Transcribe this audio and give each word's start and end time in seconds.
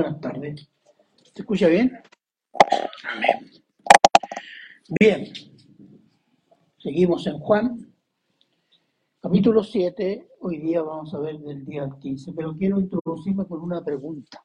Buenas 0.00 0.20
tardes. 0.20 0.70
¿Se 1.34 1.42
escucha 1.42 1.66
bien? 1.66 1.90
Amén. 3.02 3.50
Bien. 5.00 5.26
Seguimos 6.76 7.26
en 7.26 7.40
Juan, 7.40 7.92
capítulo 9.20 9.64
7. 9.64 10.28
Hoy 10.38 10.58
día 10.58 10.82
vamos 10.82 11.12
a 11.14 11.18
ver 11.18 11.40
del 11.40 11.66
día 11.66 11.90
15, 12.00 12.32
pero 12.32 12.56
quiero 12.56 12.78
introducirme 12.78 13.44
con 13.44 13.60
una 13.60 13.84
pregunta. 13.84 14.40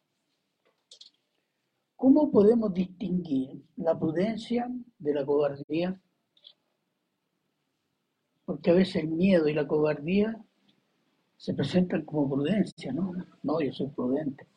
¿Cómo 1.96 2.32
podemos 2.32 2.74
distinguir 2.74 3.64
la 3.76 3.96
prudencia 4.00 4.68
de 4.98 5.14
la 5.14 5.24
cobardía? 5.24 6.02
Porque 8.44 8.72
a 8.72 8.74
veces 8.74 9.04
el 9.04 9.10
miedo 9.10 9.48
y 9.48 9.54
la 9.54 9.68
cobardía 9.68 10.36
se 11.38 11.54
presentan 11.54 12.06
como 12.06 12.28
prudencia, 12.28 12.92
¿no? 12.92 13.14
No, 13.44 13.62
yo 13.62 13.72
soy 13.72 13.90
prudente. 13.90 14.48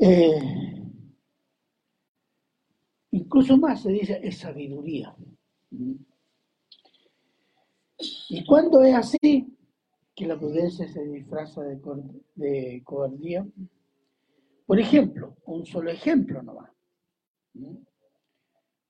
Eh, 0.00 0.82
incluso 3.12 3.56
más 3.56 3.82
se 3.82 3.90
dice 3.92 4.20
es 4.22 4.38
sabiduría. 4.38 5.14
Y 8.28 8.44
cuando 8.44 8.82
es 8.82 8.94
así, 8.94 9.56
que 10.14 10.26
la 10.26 10.38
prudencia 10.38 10.88
se 10.88 11.06
disfraza 11.06 11.62
de, 11.62 12.82
cobardía, 12.84 13.46
por 14.66 14.78
ejemplo, 14.78 15.36
un 15.46 15.64
solo 15.66 15.90
ejemplo 15.90 16.42
nomás. 16.42 16.70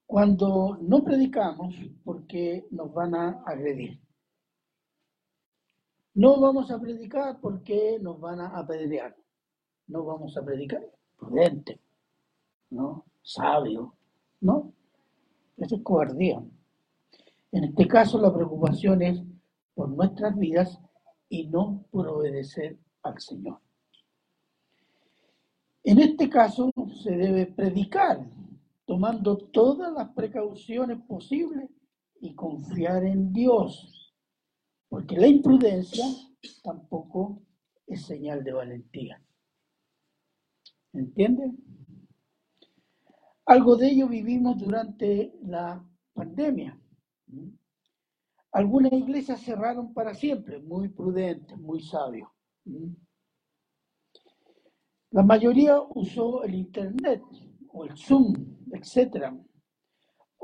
Cuando 0.06 0.78
no 0.80 1.02
predicamos 1.04 1.74
porque 2.04 2.66
nos 2.70 2.92
van 2.92 3.14
a 3.14 3.42
agredir. 3.46 4.01
No 6.14 6.38
vamos 6.40 6.70
a 6.70 6.78
predicar 6.78 7.40
porque 7.40 7.98
nos 8.00 8.20
van 8.20 8.40
a 8.40 8.48
apedrear. 8.48 9.16
No 9.86 10.04
vamos 10.04 10.36
a 10.36 10.44
predicar 10.44 10.82
prudente, 11.18 11.80
¿no? 12.70 13.04
Sabio, 13.22 13.94
¿no? 14.40 14.72
Eso 15.56 15.76
es 15.76 15.82
cobardía. 15.82 16.42
En 17.52 17.64
este 17.64 17.86
caso 17.86 18.18
la 18.20 18.32
preocupación 18.32 19.02
es 19.02 19.22
por 19.74 19.88
nuestras 19.88 20.36
vidas 20.38 20.78
y 21.28 21.46
no 21.46 21.84
por 21.90 22.08
obedecer 22.08 22.76
al 23.02 23.18
Señor. 23.20 23.58
En 25.84 25.98
este 25.98 26.28
caso 26.28 26.70
se 27.02 27.10
debe 27.10 27.46
predicar 27.46 28.26
tomando 28.84 29.36
todas 29.38 29.92
las 29.92 30.10
precauciones 30.10 30.98
posibles 31.06 31.70
y 32.20 32.34
confiar 32.34 33.04
en 33.04 33.32
Dios 33.32 34.01
porque 34.92 35.16
la 35.16 35.26
imprudencia 35.26 36.04
tampoco 36.62 37.40
es 37.86 38.04
señal 38.04 38.44
de 38.44 38.52
valentía. 38.52 39.22
¿Entienden? 40.92 41.56
Algo 43.46 43.74
de 43.76 43.88
ello 43.88 44.06
vivimos 44.06 44.58
durante 44.58 45.32
la 45.44 45.82
pandemia. 46.12 46.78
Algunas 48.52 48.92
iglesias 48.92 49.40
cerraron 49.40 49.94
para 49.94 50.12
siempre, 50.12 50.58
muy 50.58 50.90
prudentes, 50.90 51.56
muy 51.56 51.80
sabios. 51.80 52.28
La 55.10 55.22
mayoría 55.22 55.80
usó 55.80 56.42
el 56.44 56.54
Internet 56.54 57.22
o 57.68 57.86
el 57.86 57.96
Zoom, 57.96 58.34
etc. 58.72 59.32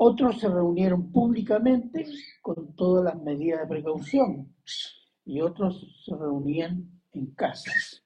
Otros 0.01 0.39
se 0.39 0.47
reunieron 0.47 1.11
públicamente 1.11 2.05
con 2.41 2.73
todas 2.73 3.03
las 3.03 3.21
medidas 3.21 3.59
de 3.59 3.67
precaución 3.67 4.55
y 5.25 5.41
otros 5.41 6.05
se 6.05 6.15
reunían 6.15 6.89
en 7.11 7.25
casas 7.31 8.01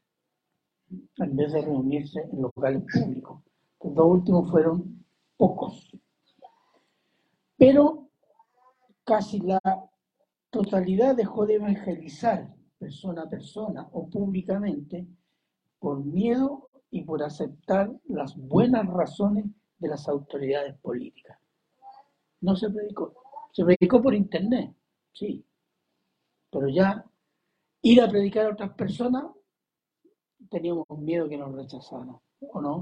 en 0.89 1.35
vez 1.35 1.53
de 1.53 1.61
reunirse 1.61 2.19
en 2.31 2.41
locales 2.41 2.83
públicos. 2.91 3.43
Los 3.83 3.93
dos 3.93 4.07
últimos 4.07 4.49
fueron 4.49 5.05
pocos. 5.37 5.95
Pero 7.57 8.09
casi 9.03 9.39
la 9.41 9.61
totalidad 10.49 11.15
dejó 11.15 11.45
de 11.45 11.55
evangelizar 11.55 12.55
persona 12.79 13.21
a 13.21 13.29
persona 13.29 13.87
o 13.91 14.09
públicamente 14.09 15.05
por 15.77 16.03
miedo 16.03 16.71
y 16.89 17.03
por 17.03 17.21
aceptar 17.21 17.91
las 18.05 18.35
buenas 18.35 18.87
razones 18.87 19.45
de 19.77 19.89
las 19.89 20.07
autoridades 20.07 20.75
políticas. 20.79 21.42
No 22.43 22.57
se 22.57 22.69
predicó. 22.69 23.13
Se 23.53 23.63
predicó 23.63 24.01
por 24.01 24.13
internet, 24.13 24.75
sí. 25.13 25.45
Pero 26.51 26.67
ya 26.67 27.05
ir 27.81 28.01
a 28.01 28.09
predicar 28.09 28.47
a 28.47 28.51
otras 28.51 28.73
personas, 28.73 29.23
teníamos 30.49 30.85
miedo 30.99 31.29
que 31.29 31.37
nos 31.37 31.55
rechazaran, 31.55 32.17
¿o 32.41 32.61
no? 32.61 32.81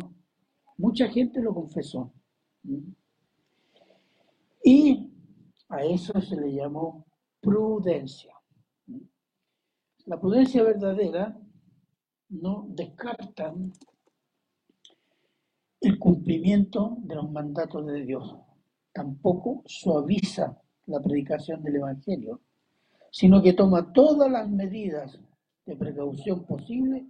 Mucha 0.78 1.08
gente 1.10 1.42
lo 1.42 1.54
confesó. 1.54 2.12
Y 4.64 5.12
a 5.70 5.84
eso 5.84 6.20
se 6.20 6.36
le 6.38 6.54
llamó 6.54 7.06
prudencia. 7.40 8.34
La 10.06 10.20
prudencia 10.20 10.64
verdadera 10.64 11.38
no 12.30 12.66
descarta 12.70 13.54
el 15.82 16.00
cumplimiento 16.00 16.98
de 17.02 17.16
los 17.16 17.32
mandatos 17.32 17.86
de 17.86 18.06
Dios 18.06 18.42
tampoco 18.94 19.64
suaviza 19.66 20.60
la 20.88 21.02
predicación 21.02 21.64
del 21.64 21.78
Evangelio, 21.78 22.42
sino 23.12 23.42
que 23.42 23.54
toma 23.54 23.92
todas 23.92 24.32
las 24.32 24.50
medidas 24.50 25.20
de 25.66 25.76
precaución 25.76 26.46
posible, 26.46 27.06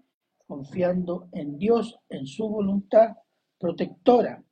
confiando 0.45 1.29
en 1.31 1.57
Dios, 1.57 1.97
en 2.09 2.25
su 2.27 2.47
voluntad 2.49 3.15
protectora, 3.57 4.43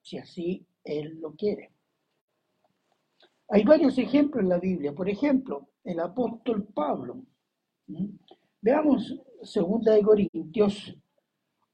si 0.00 0.18
así 0.18 0.66
Él 0.84 1.18
lo 1.20 1.34
quiere. 1.34 1.72
Hay 3.48 3.64
varios 3.64 3.98
ejemplos 3.98 4.44
en 4.44 4.48
la 4.48 4.58
Biblia. 4.58 4.94
Por 4.94 5.08
ejemplo, 5.08 5.70
el 5.82 5.98
apóstol 5.98 6.68
Pablo. 6.72 7.24
Veamos 8.60 9.20
2 9.40 9.84
de 9.84 10.02
Corintios 10.02 10.96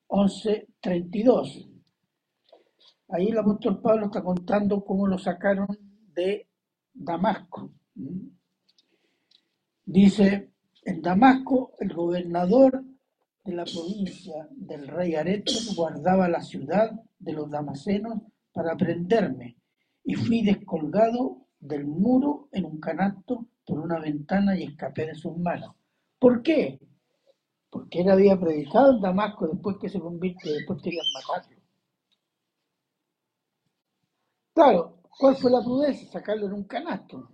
11, 0.06 0.69
32. 0.81 1.69
Ahí 3.09 3.28
el 3.28 3.39
apóstol 3.39 3.81
Pablo 3.81 4.06
está 4.06 4.22
contando 4.22 4.84
cómo 4.84 5.06
lo 5.06 5.19
sacaron 5.19 5.69
de 6.15 6.49
Damasco. 6.93 7.72
Dice, 9.84 10.53
en 10.83 11.03
Damasco 11.03 11.75
el 11.78 11.95
gobernador 11.95 12.83
de 13.45 13.55
la 13.55 13.65
provincia 13.65 14.49
del 14.50 14.89
rey 14.89 15.15
Aretes 15.15 15.75
guardaba 15.77 16.28
la 16.28 16.43
ciudad 16.43 16.91
de 17.19 17.33
los 17.33 17.49
damasenos 17.49 18.22
para 18.53 18.77
prenderme 18.77 19.56
y 20.03 20.15
fui 20.15 20.43
descolgado 20.43 21.47
del 21.61 21.87
muro 21.87 22.49
en 22.53 22.65
un 22.65 22.81
canasto 22.81 23.47
por 23.65 23.78
una 23.78 24.00
ventana 24.00 24.59
y 24.59 24.65
escapé 24.65 25.06
de 25.06 25.15
sus 25.15 25.37
manos. 25.39 25.75
¿Por 26.19 26.43
qué? 26.43 26.81
Porque 27.71 28.00
él 28.00 28.11
había 28.11 28.39
predicado 28.39 28.95
en 28.95 29.00
Damasco 29.00 29.47
después 29.47 29.77
que 29.81 29.89
se 29.89 30.00
convierte, 30.00 30.50
después 30.50 30.83
querían 30.83 31.06
matarlo. 31.15 31.56
Claro, 34.56 34.94
¿cuál 35.19 35.37
fue 35.37 35.50
la 35.50 35.61
prudencia? 35.62 36.10
Sacarlo 36.10 36.47
en 36.47 36.54
un 36.54 36.65
canasto. 36.65 37.28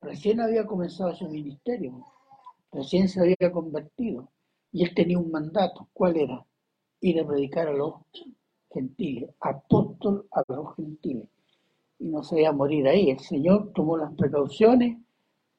Recién 0.00 0.40
había 0.40 0.64
comenzado 0.64 1.12
su 1.16 1.28
ministerio, 1.28 2.06
recién 2.70 3.08
se 3.08 3.20
había 3.20 3.50
convertido 3.50 4.30
y 4.70 4.84
él 4.84 4.94
tenía 4.94 5.18
un 5.18 5.32
mandato. 5.32 5.88
¿Cuál 5.92 6.16
era? 6.16 6.46
Ir 7.00 7.20
a 7.20 7.26
predicar 7.26 7.66
a 7.66 7.72
los 7.72 7.94
gentiles, 8.70 9.30
apóstol 9.40 10.28
a 10.30 10.44
los 10.46 10.76
gentiles. 10.76 11.28
Y 11.98 12.08
no 12.08 12.22
se 12.22 12.38
iba 12.38 12.50
a 12.50 12.52
morir 12.52 12.86
ahí. 12.86 13.10
El 13.10 13.18
Señor 13.18 13.72
tomó 13.74 13.96
las 13.96 14.14
precauciones, 14.14 14.98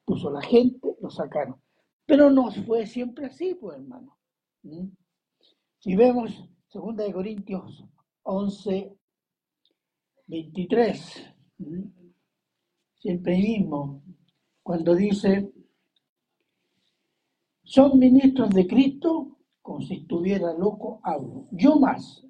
puso 0.06 0.30
la 0.30 0.40
gente, 0.40 0.96
lo 1.02 1.10
sacaron. 1.10 1.60
Pero 2.06 2.30
no 2.30 2.50
fue 2.50 2.86
siempre 2.86 3.26
así, 3.26 3.54
pues 3.54 3.76
hermano. 3.76 4.16
¿Mm? 4.62 4.86
Si 5.78 5.94
vemos 5.94 6.42
2 6.72 7.12
Corintios 7.12 7.84
11, 8.22 8.96
23, 10.28 11.34
siempre 12.98 13.36
mismo, 13.36 14.02
cuando 14.62 14.94
dice, 14.94 15.50
son 17.64 17.98
ministros 17.98 18.50
de 18.50 18.66
Cristo 18.66 19.38
como 19.62 19.80
si 19.80 19.94
estuviera 19.96 20.52
loco 20.52 21.00
hablo. 21.02 21.46
Yo 21.50 21.78
más, 21.78 22.26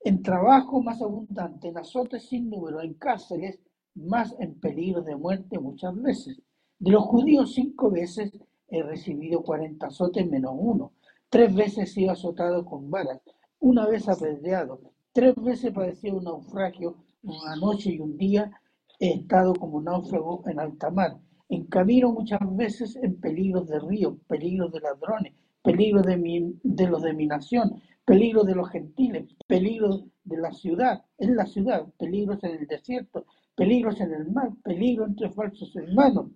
en 0.00 0.22
trabajo 0.22 0.82
más 0.82 1.02
abundante, 1.02 1.68
en 1.68 1.78
azotes 1.78 2.28
sin 2.28 2.50
número, 2.50 2.80
en 2.80 2.94
cárceles, 2.94 3.60
más 3.94 4.34
en 4.38 4.58
peligro 4.58 5.02
de 5.02 5.16
muerte 5.16 5.58
muchas 5.58 6.00
veces. 6.00 6.40
De 6.78 6.90
los 6.90 7.04
judíos 7.04 7.54
cinco 7.54 7.90
veces 7.90 8.32
he 8.68 8.82
recibido 8.82 9.42
cuarenta 9.42 9.86
azotes 9.88 10.28
menos 10.28 10.54
uno. 10.56 10.92
Tres 11.28 11.54
veces 11.54 11.78
he 11.78 11.92
sido 11.92 12.12
azotado 12.12 12.64
con 12.64 12.90
balas, 12.90 13.20
una 13.58 13.86
vez 13.86 14.08
apedreado, 14.08 14.80
tres 15.12 15.34
veces 15.36 15.64
he 15.66 15.72
padecido 15.72 16.18
un 16.18 16.24
naufragio, 16.24 17.03
una 17.24 17.56
noche 17.56 17.90
y 17.90 18.00
un 18.00 18.16
día 18.16 18.50
he 18.98 19.14
estado 19.14 19.54
como 19.54 19.80
náufrago 19.80 20.42
en 20.48 20.60
alta 20.60 20.90
mar. 20.90 21.18
En 21.48 21.66
camino 21.66 22.12
muchas 22.12 22.40
veces 22.56 22.96
en 22.96 23.20
peligros 23.20 23.68
de 23.68 23.78
río, 23.80 24.18
peligros 24.28 24.72
de 24.72 24.80
ladrones, 24.80 25.34
peligro 25.62 26.02
de, 26.02 26.54
de 26.62 26.88
los 26.88 27.02
de 27.02 27.12
mi 27.14 27.26
nación, 27.26 27.80
peligro 28.04 28.44
de 28.44 28.54
los 28.54 28.68
gentiles, 28.70 29.34
peligro 29.46 30.04
de 30.24 30.36
la 30.38 30.52
ciudad, 30.52 31.04
en 31.18 31.36
la 31.36 31.46
ciudad, 31.46 31.86
peligros 31.98 32.42
en 32.44 32.52
el 32.52 32.66
desierto, 32.66 33.26
peligros 33.54 34.00
en 34.00 34.12
el 34.12 34.30
mar, 34.30 34.50
peligro 34.62 35.06
entre 35.06 35.30
falsos 35.30 35.74
hermanos. 35.76 36.30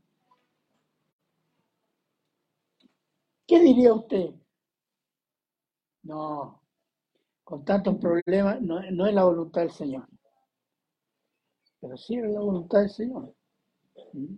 ¿Qué 3.47 3.59
diría 3.61 3.93
usted? 3.95 4.31
No, 6.03 6.63
con 7.45 7.65
tantos 7.65 7.97
problemas 7.97 8.61
no 8.63 8.81
es 9.07 9.15
la 9.15 9.25
voluntad 9.25 9.63
del 9.63 9.71
Señor. 9.71 10.09
Pero 11.81 11.97
sí 11.97 12.17
es 12.17 12.31
la 12.31 12.41
voluntad 12.41 12.81
del 12.81 12.91
Señor. 12.91 13.35
¿Mm? 14.13 14.35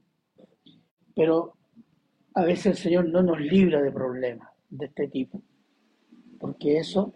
Pero 1.15 1.55
a 2.35 2.45
veces 2.45 2.67
el 2.67 2.77
Señor 2.77 3.09
no 3.09 3.23
nos 3.23 3.41
libra 3.41 3.83
de 3.83 3.91
problemas 3.91 4.49
de 4.69 4.87
este 4.87 5.09
tipo, 5.09 5.43
porque 6.39 6.79
eso 6.79 7.15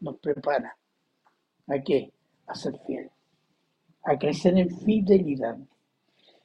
nos 0.00 0.18
prepara 0.18 0.76
a 1.66 1.80
qué? 1.82 2.12
A 2.46 2.54
ser 2.54 2.78
fiel, 2.86 3.10
a 4.04 4.18
crecer 4.18 4.58
en 4.58 4.70
fidelidad. 4.70 5.58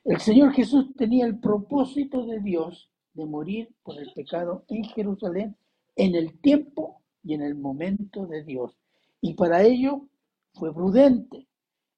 El 0.04 0.20
Señor 0.20 0.54
Jesús 0.54 0.96
tenía 0.96 1.26
el 1.26 1.40
propósito 1.40 2.26
de 2.26 2.40
Dios 2.40 2.90
de 3.14 3.26
morir 3.26 3.74
por 3.84 3.98
el 3.98 4.12
pecado 4.14 4.64
en 4.68 4.84
Jerusalén 4.86 5.58
en 5.96 6.16
el 6.16 6.40
tiempo 6.40 7.02
y 7.24 7.34
en 7.34 7.42
el 7.42 7.56
momento 7.56 8.26
de 8.28 8.44
Dios. 8.44 8.78
Y 9.22 9.34
para 9.34 9.64
ello 9.64 10.08
fue 10.54 10.74
prudente 10.74 11.48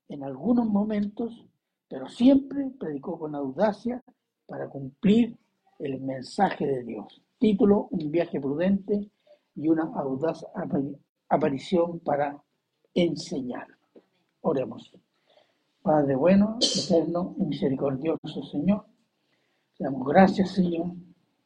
en 0.09 0.23
algunos 0.23 0.67
momentos, 0.67 1.45
pero 1.87 2.07
siempre 2.07 2.71
predicó 2.79 3.19
con 3.19 3.35
audacia 3.35 4.03
para 4.45 4.69
cumplir 4.69 5.37
el 5.79 6.01
mensaje 6.01 6.65
de 6.65 6.83
Dios. 6.83 7.21
Título, 7.37 7.87
un 7.91 8.11
viaje 8.11 8.39
prudente 8.39 9.09
y 9.55 9.67
una 9.67 9.83
audaz 9.83 10.45
aparición 11.29 11.99
para 11.99 12.41
enseñar. 12.93 13.67
Oremos. 14.41 14.91
Padre 15.81 16.15
bueno, 16.15 16.57
eterno 16.59 17.35
y 17.37 17.43
misericordioso 17.43 18.43
Señor, 18.51 18.85
te 19.77 19.85
damos 19.85 20.07
gracias 20.07 20.51
Señor 20.51 20.91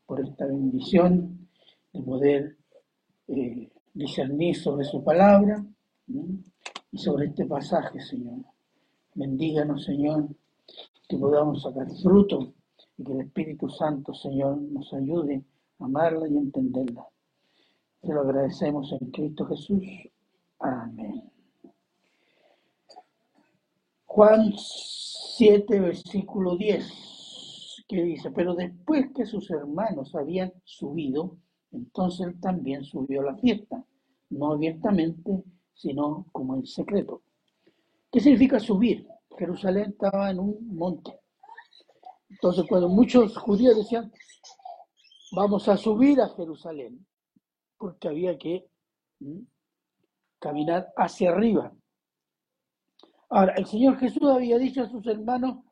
por 0.06 0.20
esta 0.20 0.46
bendición 0.46 1.48
de 1.94 2.02
poder 2.02 2.58
eh, 3.28 3.70
discernir 3.94 4.56
sobre 4.56 4.86
su 4.86 5.04
palabra 5.04 5.64
y 6.92 6.98
sobre 6.98 7.28
este 7.28 7.46
pasaje, 7.46 8.00
Señor. 8.02 8.40
Bendíganos, 9.14 9.86
Señor, 9.86 10.28
que 11.08 11.18
podamos 11.18 11.64
sacar 11.64 11.90
fruto 12.02 12.54
y 12.98 13.04
que 13.04 13.14
el 13.14 13.22
Espíritu 13.22 13.70
Santo, 13.70 14.14
Señor, 14.14 14.58
nos 14.58 14.94
ayude 14.94 15.44
a 15.80 15.86
amarla 15.86 16.28
y 16.28 16.38
entenderla. 16.38 17.08
Te 18.02 18.14
lo 18.14 18.22
agradecemos 18.22 18.92
en 18.94 19.12
Cristo 19.12 19.46
Jesús. 19.46 19.84
Amén. 20.60 21.32
Juan 24.06 24.54
7, 24.58 25.80
versículo 25.80 26.58
10, 26.58 27.86
que 27.88 28.04
dice, 28.04 28.32
pero 28.32 28.56
después 28.56 29.06
que 29.16 29.26
sus 29.26 29.50
hermanos 29.52 30.14
habían 30.16 30.52
subido, 30.66 31.38
entonces 31.72 32.28
él 32.28 32.40
también 32.42 32.84
subió 32.84 33.22
a 33.22 33.32
la 33.32 33.38
fiesta, 33.38 33.86
no 34.30 34.52
abiertamente, 34.52 35.44
sino 35.82 36.28
como 36.32 36.56
en 36.56 36.66
secreto. 36.66 37.24
¿Qué 38.12 38.20
significa 38.20 38.60
subir? 38.60 39.08
Jerusalén 39.38 39.92
estaba 39.92 40.30
en 40.30 40.40
un 40.40 40.76
monte. 40.76 41.20
Entonces, 42.30 42.66
cuando 42.70 42.88
muchos 42.88 43.36
judíos 43.38 43.76
decían, 43.76 44.12
vamos 45.32 45.68
a 45.68 45.78
subir 45.78 46.22
a 46.22 46.30
Jerusalén, 46.30 47.06
porque 47.78 48.10
había 48.10 48.38
que 48.38 48.68
caminar 50.38 50.94
hacia 50.96 51.32
arriba. 51.32 51.74
Ahora, 53.30 53.54
el 53.56 53.66
Señor 53.66 53.98
Jesús 53.98 54.30
había 54.30 54.58
dicho 54.58 54.84
a 54.84 54.90
sus 54.90 55.06
hermanos, 55.08 55.64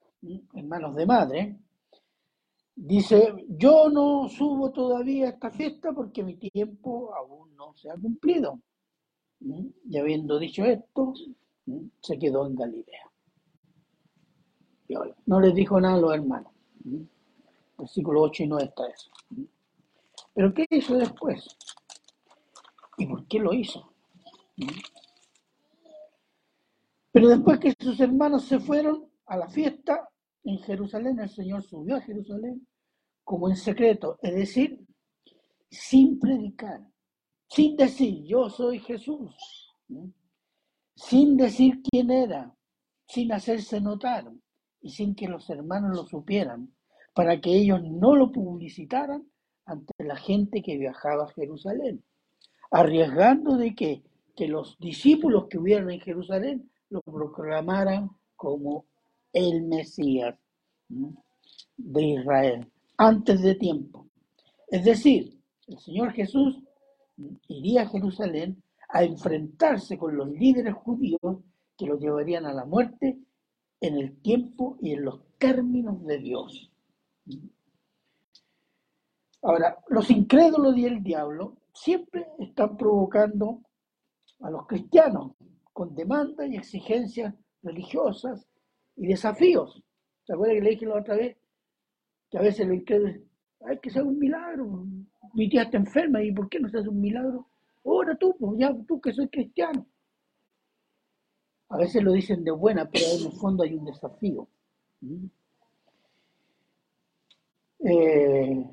hermanos 0.53 0.95
de 0.95 1.05
madre, 1.05 1.59
dice, 2.75 3.45
yo 3.49 3.89
no 3.89 4.27
subo 4.27 4.71
todavía 4.71 5.27
a 5.27 5.29
esta 5.31 5.51
fiesta 5.51 5.91
porque 5.93 6.23
mi 6.23 6.35
tiempo 6.37 7.13
aún 7.13 7.55
no 7.55 7.75
se 7.75 7.91
ha 7.91 7.95
cumplido. 7.95 8.59
Y 9.41 9.97
habiendo 9.97 10.37
dicho 10.37 10.63
esto, 10.65 11.13
se 12.01 12.19
quedó 12.19 12.47
en 12.47 12.55
Galilea. 12.55 13.09
No 15.25 15.39
les 15.39 15.53
dijo 15.53 15.79
nada 15.79 15.95
a 15.95 15.99
los 15.99 16.13
hermanos. 16.13 16.51
Versículo 17.77 18.21
8 18.23 18.43
y 18.43 18.47
9 18.47 18.65
está 18.65 18.87
eso. 18.87 19.11
Pero 20.33 20.53
¿qué 20.53 20.65
hizo 20.69 20.95
después? 20.97 21.47
¿Y 22.97 23.05
por 23.05 23.25
qué 23.27 23.39
lo 23.39 23.53
hizo? 23.53 23.93
Pero 27.11 27.29
después 27.29 27.59
que 27.59 27.73
sus 27.79 27.99
hermanos 27.99 28.43
se 28.45 28.59
fueron 28.59 29.09
a 29.25 29.37
la 29.37 29.47
fiesta 29.47 30.09
en 30.43 30.59
Jerusalén, 30.59 31.19
el 31.19 31.29
Señor 31.29 31.63
subió 31.63 31.95
a 31.95 32.01
Jerusalén 32.01 32.67
como 33.23 33.47
en 33.49 33.55
secreto, 33.55 34.17
es 34.21 34.33
decir, 34.33 34.79
sin 35.69 36.19
predicar, 36.19 36.81
sin 37.49 37.75
decir 37.75 38.23
yo 38.25 38.49
soy 38.49 38.79
Jesús, 38.79 39.35
sin 40.95 41.37
decir 41.37 41.81
quién 41.81 42.11
era, 42.11 42.53
sin 43.07 43.31
hacerse 43.31 43.81
notar 43.81 44.31
y 44.81 44.91
sin 44.91 45.15
que 45.15 45.27
los 45.27 45.49
hermanos 45.49 45.95
lo 45.95 46.05
supieran, 46.05 46.73
para 47.13 47.41
que 47.41 47.51
ellos 47.51 47.81
no 47.83 48.15
lo 48.15 48.31
publicitaran 48.31 49.27
ante 49.65 49.93
la 49.99 50.15
gente 50.15 50.61
que 50.61 50.77
viajaba 50.77 51.25
a 51.25 51.33
Jerusalén, 51.33 52.03
arriesgando 52.71 53.57
de 53.57 53.75
que, 53.75 54.03
que 54.35 54.47
los 54.47 54.77
discípulos 54.79 55.47
que 55.49 55.57
hubieran 55.57 55.89
en 55.89 55.99
Jerusalén 55.99 56.71
lo 56.89 57.01
proclamaran 57.01 58.09
como 58.35 58.85
el 59.33 59.63
Mesías 59.63 60.35
de 61.77 62.03
Israel, 62.03 62.71
antes 62.97 63.41
de 63.41 63.55
tiempo. 63.55 64.07
Es 64.67 64.85
decir, 64.85 65.39
el 65.67 65.79
Señor 65.79 66.13
Jesús 66.13 66.63
iría 67.47 67.83
a 67.83 67.89
Jerusalén 67.89 68.61
a 68.89 69.03
enfrentarse 69.03 69.97
con 69.97 70.15
los 70.15 70.29
líderes 70.29 70.73
judíos 70.73 71.37
que 71.77 71.85
lo 71.85 71.97
llevarían 71.97 72.45
a 72.45 72.53
la 72.53 72.65
muerte 72.65 73.19
en 73.79 73.97
el 73.97 74.21
tiempo 74.21 74.77
y 74.81 74.93
en 74.93 75.05
los 75.05 75.21
términos 75.37 76.03
de 76.05 76.17
Dios. 76.17 76.71
Ahora, 79.41 79.77
los 79.87 80.09
incrédulos 80.09 80.77
y 80.77 80.85
el 80.85 81.01
diablo 81.01 81.57
siempre 81.73 82.27
están 82.39 82.75
provocando 82.75 83.61
a 84.41 84.49
los 84.49 84.67
cristianos 84.67 85.33
con 85.71 85.95
demandas 85.95 86.49
y 86.49 86.57
exigencias 86.57 87.33
religiosas 87.61 88.45
y 88.97 89.07
desafíos. 89.07 89.81
¿Se 90.25 90.33
acuerdan 90.33 90.57
que 90.57 90.63
le 90.63 90.69
dije 90.71 90.85
la 90.85 90.99
otra 90.99 91.15
vez? 91.15 91.37
Que 92.29 92.37
a 92.37 92.41
veces 92.41 92.67
los 92.67 92.77
incrédulos 92.77 93.15
hay 93.61 93.79
que 93.79 93.89
hacer 93.89 94.03
un 94.03 94.19
milagro. 94.19 94.85
Mi 95.33 95.49
tía 95.49 95.63
está 95.63 95.77
enferma 95.77 96.21
y 96.23 96.31
¿por 96.31 96.49
qué 96.49 96.59
no 96.59 96.69
se 96.69 96.79
hace 96.79 96.89
un 96.89 97.01
milagro? 97.01 97.47
Ahora 97.85 98.15
tú, 98.15 98.35
pues 98.39 98.59
ya 98.59 98.75
tú 98.87 98.99
que 98.99 99.13
soy 99.13 99.27
cristiano. 99.29 99.85
A 101.69 101.77
veces 101.77 102.03
lo 102.03 102.13
dicen 102.13 102.43
de 102.43 102.51
buena, 102.51 102.89
pero 102.89 103.05
en 103.19 103.27
el 103.27 103.31
fondo 103.33 103.63
hay 103.63 103.75
un 103.75 103.85
desafío. 103.85 104.47
Eh, 107.79 108.65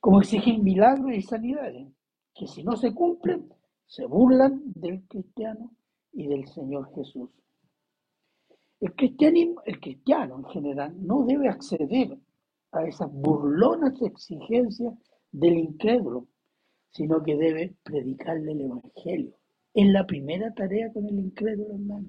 como 0.00 0.20
exigen 0.20 0.62
milagros 0.62 1.12
y 1.12 1.22
sanidades, 1.22 1.88
que 2.34 2.46
si 2.46 2.62
no 2.62 2.76
se 2.76 2.92
cumplen, 2.92 3.48
se 3.86 4.04
burlan 4.04 4.62
del 4.74 5.02
cristiano 5.04 5.70
y 6.12 6.26
del 6.26 6.46
Señor 6.48 6.92
Jesús. 6.94 7.30
El 8.80 8.94
cristianismo, 8.94 9.62
el 9.64 9.80
cristiano 9.80 10.36
en 10.38 10.44
general, 10.46 10.94
no 11.06 11.24
debe 11.24 11.48
acceder 11.48 12.18
a 12.72 12.84
esas 12.84 13.10
burlonas 13.12 14.00
exigencias 14.02 14.92
del 15.32 15.58
incrédulo, 15.58 16.26
sino 16.90 17.22
que 17.22 17.36
debe 17.36 17.74
predicarle 17.82 18.52
el 18.52 18.62
Evangelio. 18.62 19.34
Es 19.74 19.86
la 19.88 20.06
primera 20.06 20.52
tarea 20.54 20.92
con 20.92 21.06
el 21.06 21.18
incrédulo, 21.18 21.74
hermano. 21.74 22.08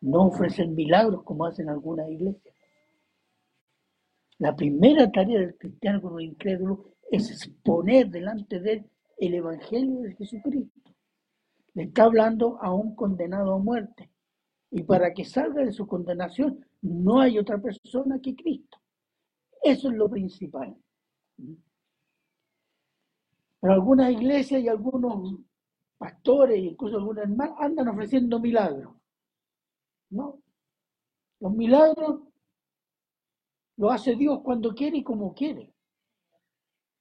No 0.00 0.26
ofrecen 0.26 0.74
milagros 0.74 1.22
como 1.24 1.46
hacen 1.46 1.68
algunas 1.68 2.08
iglesias. 2.10 2.54
La 4.38 4.54
primera 4.54 5.10
tarea 5.10 5.40
del 5.40 5.56
cristiano 5.56 6.02
con 6.02 6.20
el 6.20 6.26
incrédulo 6.26 6.94
es 7.10 7.30
exponer 7.30 8.08
delante 8.10 8.60
de 8.60 8.72
él 8.72 8.90
el 9.18 9.34
Evangelio 9.34 10.00
de 10.00 10.14
Jesucristo. 10.14 10.92
Le 11.74 11.84
está 11.84 12.04
hablando 12.04 12.58
a 12.60 12.72
un 12.72 12.94
condenado 12.94 13.54
a 13.54 13.58
muerte. 13.58 14.10
Y 14.70 14.82
para 14.82 15.12
que 15.12 15.24
salga 15.24 15.64
de 15.64 15.72
su 15.72 15.86
condenación, 15.86 16.64
no 16.82 17.20
hay 17.20 17.38
otra 17.38 17.58
persona 17.58 18.20
que 18.20 18.34
Cristo. 18.34 18.78
Eso 19.62 19.88
es 19.88 19.96
lo 19.96 20.08
principal. 20.08 20.76
Pero 23.64 23.76
algunas 23.76 24.10
iglesias 24.10 24.60
y 24.60 24.68
algunos 24.68 25.40
pastores, 25.96 26.62
incluso 26.62 26.98
algunas 26.98 27.24
hermanas, 27.24 27.56
andan 27.58 27.88
ofreciendo 27.88 28.38
milagros. 28.38 28.94
¿No? 30.10 30.38
Los 31.40 31.54
milagros 31.54 32.20
lo 33.78 33.90
hace 33.90 34.16
Dios 34.16 34.40
cuando 34.44 34.74
quiere 34.74 34.98
y 34.98 35.02
como 35.02 35.32
quiere. 35.32 35.72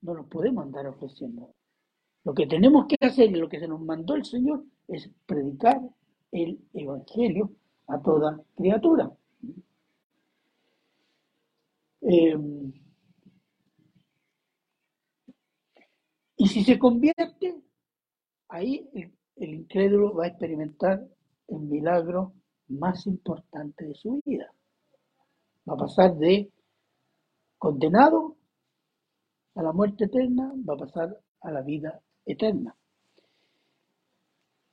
no 0.03 0.13
los 0.13 0.27
podemos 0.27 0.63
andar 0.63 0.88
ofreciendo. 0.88 1.53
Lo 2.24 2.34
que 2.34 2.48
tenemos 2.48 2.86
que 2.88 2.96
hacer 3.05 3.29
y 3.32 3.36
lo 3.36 3.50
que 3.50 3.60
se 3.60 3.67
nos 3.67 3.82
mandó 3.82 4.15
el 4.15 4.24
Señor 4.24 4.63
es 4.88 5.12
predicar 5.25 5.82
el 6.32 6.62
Evangelio 6.74 7.51
a 7.88 8.01
toda 8.01 8.41
criatura. 8.55 9.12
Eh, 12.00 12.38
y 16.42 16.42
si 16.53 16.63
se 16.63 16.77
convierte, 16.77 17.63
ahí 18.50 18.88
el, 18.93 19.53
incrédulo 19.55 20.13
va 20.13 20.25
a 20.25 20.27
experimentar 20.27 21.03
el 21.48 21.60
milagro 21.62 22.33
más 22.67 23.07
importante 23.07 23.86
de 23.86 23.95
su 23.95 24.22
vida. 24.24 24.53
Va 25.67 25.74
a 25.74 25.77
pasar 25.77 26.15
de 26.15 26.51
condenado 27.57 28.38
a 29.55 29.63
la 29.63 29.72
muerte 29.72 30.05
eterna, 30.05 30.53
va 30.69 30.75
a 30.75 30.77
pasar 30.77 31.19
a 31.41 31.51
la 31.51 31.62
vida 31.62 32.00
eterna. 32.24 32.75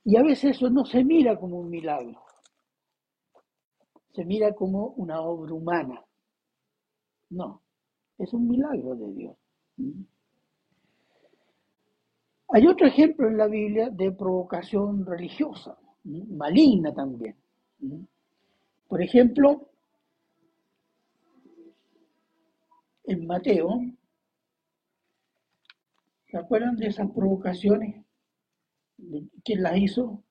Y 0.03 0.17
a 0.17 0.21
veces 0.21 0.57
eso 0.57 0.69
no 0.69 0.85
se 0.85 1.03
mira 1.03 1.39
como 1.39 1.61
un 1.61 1.69
milagro, 1.71 2.21
se 4.13 4.23
mira 4.23 4.53
como 4.53 4.89
una 4.97 5.21
obra 5.21 5.53
humana. 5.53 6.05
No, 7.31 7.63
es 8.19 8.31
un 8.33 8.47
milagro 8.47 8.95
de 8.95 9.13
Dios. 9.13 9.37
Hay 12.53 12.67
otro 12.67 12.85
ejemplo 12.85 13.29
en 13.29 13.37
la 13.37 13.47
Biblia 13.47 13.89
de 13.89 14.11
provocación 14.11 15.05
religiosa, 15.05 15.77
maligna 16.03 16.93
también. 16.93 17.37
Por 18.89 19.01
ejemplo, 19.01 19.69
en 23.05 23.25
Mateo, 23.25 23.79
¿se 26.29 26.37
acuerdan 26.37 26.75
de 26.75 26.87
esas 26.87 27.09
provocaciones? 27.11 28.03
¿Quién 29.45 29.63
las 29.63 29.77
hizo? 29.77 30.21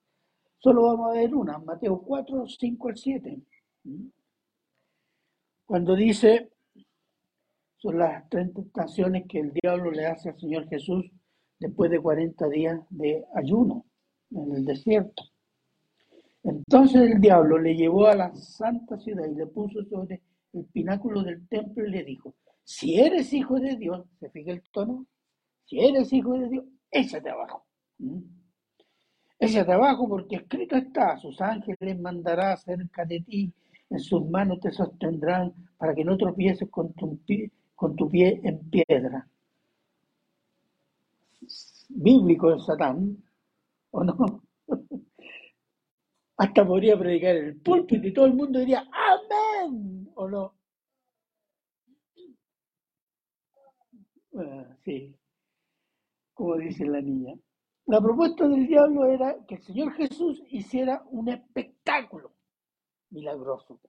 Solo 0.59 0.83
vamos 0.83 1.11
a 1.11 1.19
ver 1.21 1.35
una, 1.35 1.57
Mateo 1.57 2.03
4, 2.03 2.47
5 2.47 2.89
al 2.89 2.97
7. 2.99 3.41
Cuando 5.65 5.97
dice, 5.97 6.53
son 7.79 7.99
las 7.99 8.29
tres 8.29 8.53
tentaciones 8.53 9.25
que 9.27 9.41
el 9.41 9.55
diablo 9.55 9.91
le 9.91 10.07
hace 10.07 10.29
al 10.29 10.39
Señor 10.39 10.69
Jesús 10.69 11.11
después 11.61 11.91
de 11.91 12.01
40 12.01 12.49
días 12.49 12.81
de 12.89 13.25
ayuno 13.35 13.85
en 14.31 14.53
el 14.55 14.65
desierto. 14.65 15.23
Entonces 16.43 17.03
el 17.03 17.21
diablo 17.21 17.59
le 17.59 17.77
llevó 17.77 18.07
a 18.07 18.17
la 18.17 18.35
santa 18.35 18.99
ciudad 18.99 19.27
y 19.27 19.35
le 19.35 19.47
puso 19.47 19.85
sobre 19.85 20.23
el 20.55 20.65
pináculo 20.65 21.23
del 21.23 21.47
templo 21.49 21.87
y 21.87 21.91
le 21.91 22.03
dijo, 22.03 22.35
si 22.65 22.99
eres 22.99 23.33
hijo 23.33 23.61
de 23.61 23.77
Dios, 23.77 24.07
¿se 24.19 24.31
fija 24.31 24.53
el 24.53 24.63
tono? 24.73 25.07
Si 25.67 25.79
eres 25.79 26.13
hijo 26.13 26.39
de 26.39 26.49
Dios, 26.49 26.65
échate 26.91 27.29
abajo. 27.29 27.67
¿Mm? 27.99 28.21
Échate 29.39 29.73
abajo 29.73 30.09
porque 30.09 30.37
escrito 30.37 30.77
está, 30.77 31.19
sus 31.19 31.41
ángeles 31.41 32.01
mandará 32.01 32.57
cerca 32.57 33.05
de 33.05 33.21
ti, 33.21 33.53
en 33.91 33.99
sus 33.99 34.29
manos 34.29 34.61
te 34.61 34.71
sostendrán 34.71 35.53
para 35.77 35.95
que 35.95 36.05
no 36.05 36.17
tropieces 36.17 36.69
con 36.71 36.93
tu 36.95 37.19
pie, 37.19 37.51
con 37.75 37.97
tu 37.97 38.09
pie 38.09 38.41
en 38.45 38.59
piedra 38.71 39.29
bíblico 41.91 42.51
de 42.51 42.61
Satán, 42.61 43.23
¿o 43.91 44.05
no? 44.05 44.43
Hasta 46.37 46.67
podría 46.67 46.99
predicar 46.99 47.37
en 47.37 47.45
el 47.47 47.61
púlpito 47.61 48.07
y 48.07 48.13
todo 48.13 48.27
el 48.27 48.35
mundo 48.35 48.59
diría 48.59 48.81
amén, 48.93 50.11
¿o 50.15 50.29
no? 50.29 50.55
Ah, 54.35 54.77
sí, 54.85 55.15
como 56.33 56.57
dice 56.57 56.87
la 56.87 57.01
niña. 57.01 57.35
La 57.87 58.01
propuesta 58.01 58.47
del 58.47 58.67
diablo 58.67 59.07
era 59.07 59.37
que 59.47 59.57
el 59.57 59.63
Señor 59.63 59.93
Jesús 59.95 60.43
hiciera 60.49 61.03
un 61.11 61.29
espectáculo 61.29 62.33
milagroso. 63.11 63.81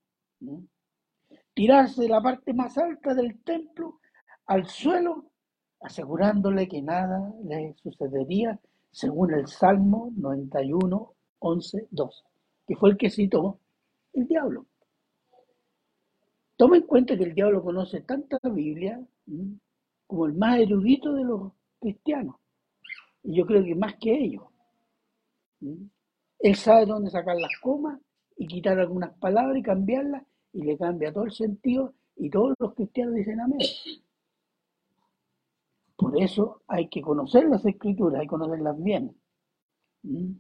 Tirarse 1.54 2.02
de 2.02 2.10
la 2.10 2.22
parte 2.22 2.54
más 2.54 2.78
alta 2.78 3.14
del 3.14 3.44
templo 3.44 4.00
al 4.48 4.66
suelo 4.66 5.31
asegurándole 5.82 6.68
que 6.68 6.82
nada 6.82 7.34
le 7.44 7.76
sucedería 7.82 8.60
según 8.92 9.34
el 9.34 9.48
Salmo 9.48 10.12
91, 10.16 11.14
11, 11.40 11.88
2, 11.90 12.24
que 12.68 12.76
fue 12.76 12.92
el 12.92 12.98
que 12.98 13.10
citó 13.10 13.60
el 14.14 14.28
diablo. 14.28 14.66
Toma 16.56 16.78
en 16.78 16.84
cuenta 16.84 17.18
que 17.18 17.24
el 17.24 17.34
diablo 17.34 17.64
conoce 17.64 18.02
tanta 18.02 18.38
Biblia 18.44 19.02
como 20.06 20.26
el 20.26 20.34
más 20.34 20.60
erudito 20.60 21.14
de 21.14 21.24
los 21.24 21.54
cristianos. 21.80 22.36
Y 23.24 23.38
yo 23.38 23.46
creo 23.46 23.64
que 23.64 23.76
más 23.76 23.96
que 23.96 24.14
ellos. 24.14 24.44
Él 26.40 26.56
sabe 26.56 26.86
dónde 26.86 27.10
sacar 27.10 27.38
las 27.38 27.52
comas 27.62 28.00
y 28.36 28.46
quitar 28.46 28.78
algunas 28.80 29.14
palabras 29.18 29.58
y 29.58 29.64
cambiarlas 29.64 30.24
y 30.54 30.64
le 30.64 30.78
cambia 30.78 31.14
todo 31.14 31.24
el 31.24 31.32
sentido 31.32 31.94
y 32.16 32.30
todos 32.30 32.56
los 32.60 32.74
cristianos 32.76 33.16
dicen 33.16 33.40
amén. 33.40 33.60
Por 36.02 36.20
eso 36.20 36.64
hay 36.68 36.90
que 36.90 37.00
conocer 37.00 37.48
las 37.48 37.64
escrituras, 37.64 38.22
hay 38.22 38.26
que 38.26 38.32
conocerlas 38.32 38.82
bien. 38.82 39.16
¿Mm? 40.02 40.32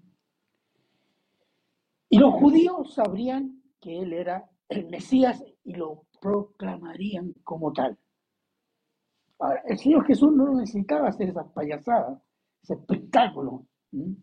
Y 2.09 2.17
los 2.17 2.33
judíos 2.33 2.95
sabrían 2.95 3.61
que 3.79 3.99
él 3.99 4.11
era 4.11 4.49
el 4.69 4.89
Mesías 4.89 5.43
y 5.63 5.75
lo 5.75 6.07
proclamarían 6.19 7.35
como 7.43 7.71
tal. 7.73 7.95
Ahora, 9.37 9.61
el 9.67 9.77
Señor 9.77 10.03
Jesús 10.07 10.33
no 10.33 10.51
necesitaba 10.55 11.09
hacer 11.09 11.29
esas 11.29 11.47
payasadas, 11.51 12.19
ese 12.63 12.73
espectáculo, 12.73 13.67
¿Mm? 13.91 14.13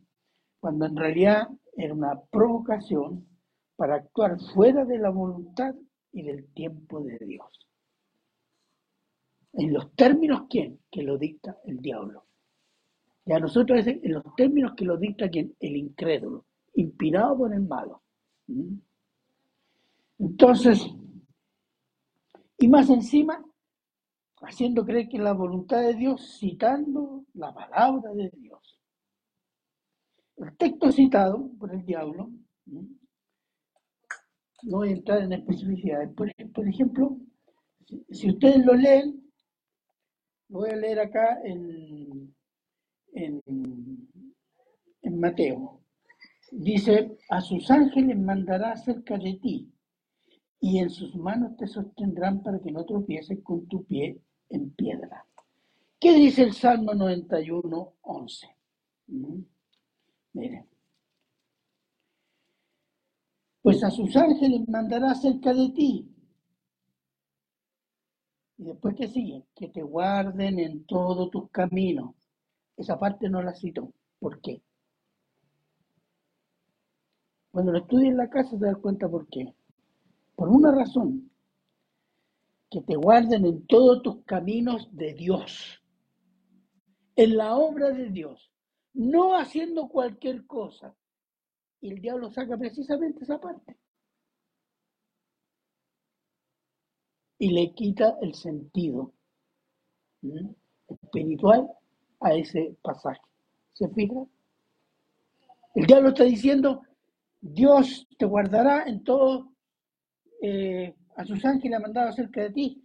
cuando 0.58 0.86
en 0.86 0.96
realidad 0.96 1.48
era 1.76 1.94
una 1.94 2.20
provocación 2.32 3.28
para 3.76 3.94
actuar 3.94 4.40
fuera 4.54 4.84
de 4.84 4.98
la 4.98 5.10
voluntad 5.10 5.72
y 6.10 6.22
del 6.22 6.52
tiempo 6.52 7.00
de 7.00 7.16
Dios. 7.20 7.67
En 9.52 9.72
los 9.72 9.94
términos, 9.94 10.42
¿quién? 10.48 10.80
Que 10.90 11.02
lo 11.02 11.18
dicta 11.18 11.58
el 11.64 11.78
diablo. 11.78 12.24
Y 13.24 13.32
a 13.32 13.38
nosotros 13.38 13.86
en 13.86 14.12
los 14.12 14.24
términos 14.36 14.72
que 14.76 14.84
lo 14.84 14.96
dicta 14.96 15.28
quién? 15.28 15.54
El 15.60 15.76
incrédulo, 15.76 16.46
inspirado 16.74 17.38
por 17.38 17.52
el 17.52 17.60
malo. 17.60 18.02
¿Mm? 18.46 18.76
Entonces, 20.18 20.86
y 22.58 22.68
más 22.68 22.90
encima, 22.90 23.44
haciendo 24.40 24.84
creer 24.84 25.08
que 25.08 25.18
la 25.18 25.32
voluntad 25.32 25.80
de 25.80 25.94
Dios, 25.94 26.38
citando 26.38 27.24
la 27.34 27.54
palabra 27.54 28.12
de 28.14 28.30
Dios. 28.30 28.80
El 30.36 30.56
texto 30.56 30.90
citado 30.90 31.50
por 31.58 31.72
el 31.72 31.84
diablo, 31.84 32.30
no 32.66 34.78
voy 34.78 34.88
a 34.88 34.92
entrar 34.92 35.22
en 35.22 35.32
especificidades, 35.32 36.10
por, 36.14 36.32
por 36.52 36.68
ejemplo, 36.68 37.16
si 38.10 38.30
ustedes 38.30 38.64
lo 38.64 38.74
leen, 38.74 39.27
voy 40.48 40.70
a 40.70 40.76
leer 40.76 41.00
acá 41.00 41.40
en, 41.44 42.34
en, 43.12 43.42
Mateo. 45.20 45.80
Dice, 46.52 47.18
a 47.28 47.40
sus 47.40 47.70
ángeles 47.70 48.16
mandará 48.18 48.76
cerca 48.76 49.18
de 49.18 49.34
ti 49.34 49.72
y 50.60 50.78
en 50.78 50.90
sus 50.90 51.14
manos 51.16 51.56
te 51.56 51.66
sostendrán 51.66 52.42
para 52.42 52.60
que 52.60 52.70
no 52.70 52.84
tropieces 52.84 53.40
con 53.42 53.66
tu 53.66 53.84
pie 53.84 54.20
en 54.50 54.70
piedra. 54.70 55.24
¿Qué 55.98 56.14
dice 56.14 56.42
el 56.44 56.52
Salmo 56.52 56.94
91, 56.94 57.94
11? 58.02 58.46
¿Mm? 59.08 59.40
Miren. 60.34 60.66
Pues 63.62 63.82
a 63.82 63.90
sus 63.90 64.14
ángeles 64.16 64.68
mandará 64.68 65.14
cerca 65.14 65.52
de 65.52 65.70
ti 65.70 66.17
y 68.58 68.64
después 68.64 68.96
que 68.96 69.06
sigue, 69.08 69.44
que 69.54 69.68
te 69.68 69.82
guarden 69.82 70.58
en 70.58 70.84
todos 70.84 71.30
tus 71.30 71.48
caminos. 71.50 72.14
Esa 72.76 72.98
parte 72.98 73.28
no 73.28 73.40
la 73.40 73.54
cito. 73.54 73.92
¿Por 74.18 74.40
qué? 74.40 74.60
Cuando 77.52 77.72
lo 77.72 77.78
estudias 77.78 78.10
en 78.10 78.16
la 78.16 78.28
casa 78.28 78.58
te 78.58 78.66
das 78.66 78.76
cuenta 78.78 79.08
por 79.08 79.28
qué. 79.28 79.54
Por 80.34 80.48
una 80.48 80.72
razón. 80.72 81.30
Que 82.68 82.82
te 82.82 82.96
guarden 82.96 83.46
en 83.46 83.64
todos 83.66 84.02
tus 84.02 84.24
caminos 84.24 84.88
de 84.92 85.14
Dios. 85.14 85.80
En 87.14 87.36
la 87.36 87.54
obra 87.54 87.90
de 87.90 88.10
Dios. 88.10 88.50
No 88.92 89.36
haciendo 89.38 89.88
cualquier 89.88 90.46
cosa. 90.46 90.96
Y 91.80 91.92
el 91.92 92.00
diablo 92.00 92.30
saca 92.32 92.56
precisamente 92.56 93.22
esa 93.22 93.40
parte. 93.40 93.76
Y 97.38 97.50
le 97.50 97.72
quita 97.72 98.16
el 98.20 98.34
sentido 98.34 99.12
espiritual 100.88 101.68
a 102.20 102.34
ese 102.34 102.76
pasaje. 102.82 103.20
¿Se 103.72 103.88
fija? 103.90 104.26
El 105.74 105.86
diablo 105.86 106.08
está 106.08 106.24
diciendo, 106.24 106.82
Dios 107.40 108.08
te 108.18 108.26
guardará 108.26 108.84
en 108.84 109.04
todo, 109.04 109.52
eh, 110.42 110.94
a 111.16 111.24
sus 111.24 111.44
ángeles 111.44 111.78
ha 111.78 111.82
mandado 111.82 112.12
cerca 112.12 112.42
de 112.42 112.50
ti. 112.50 112.84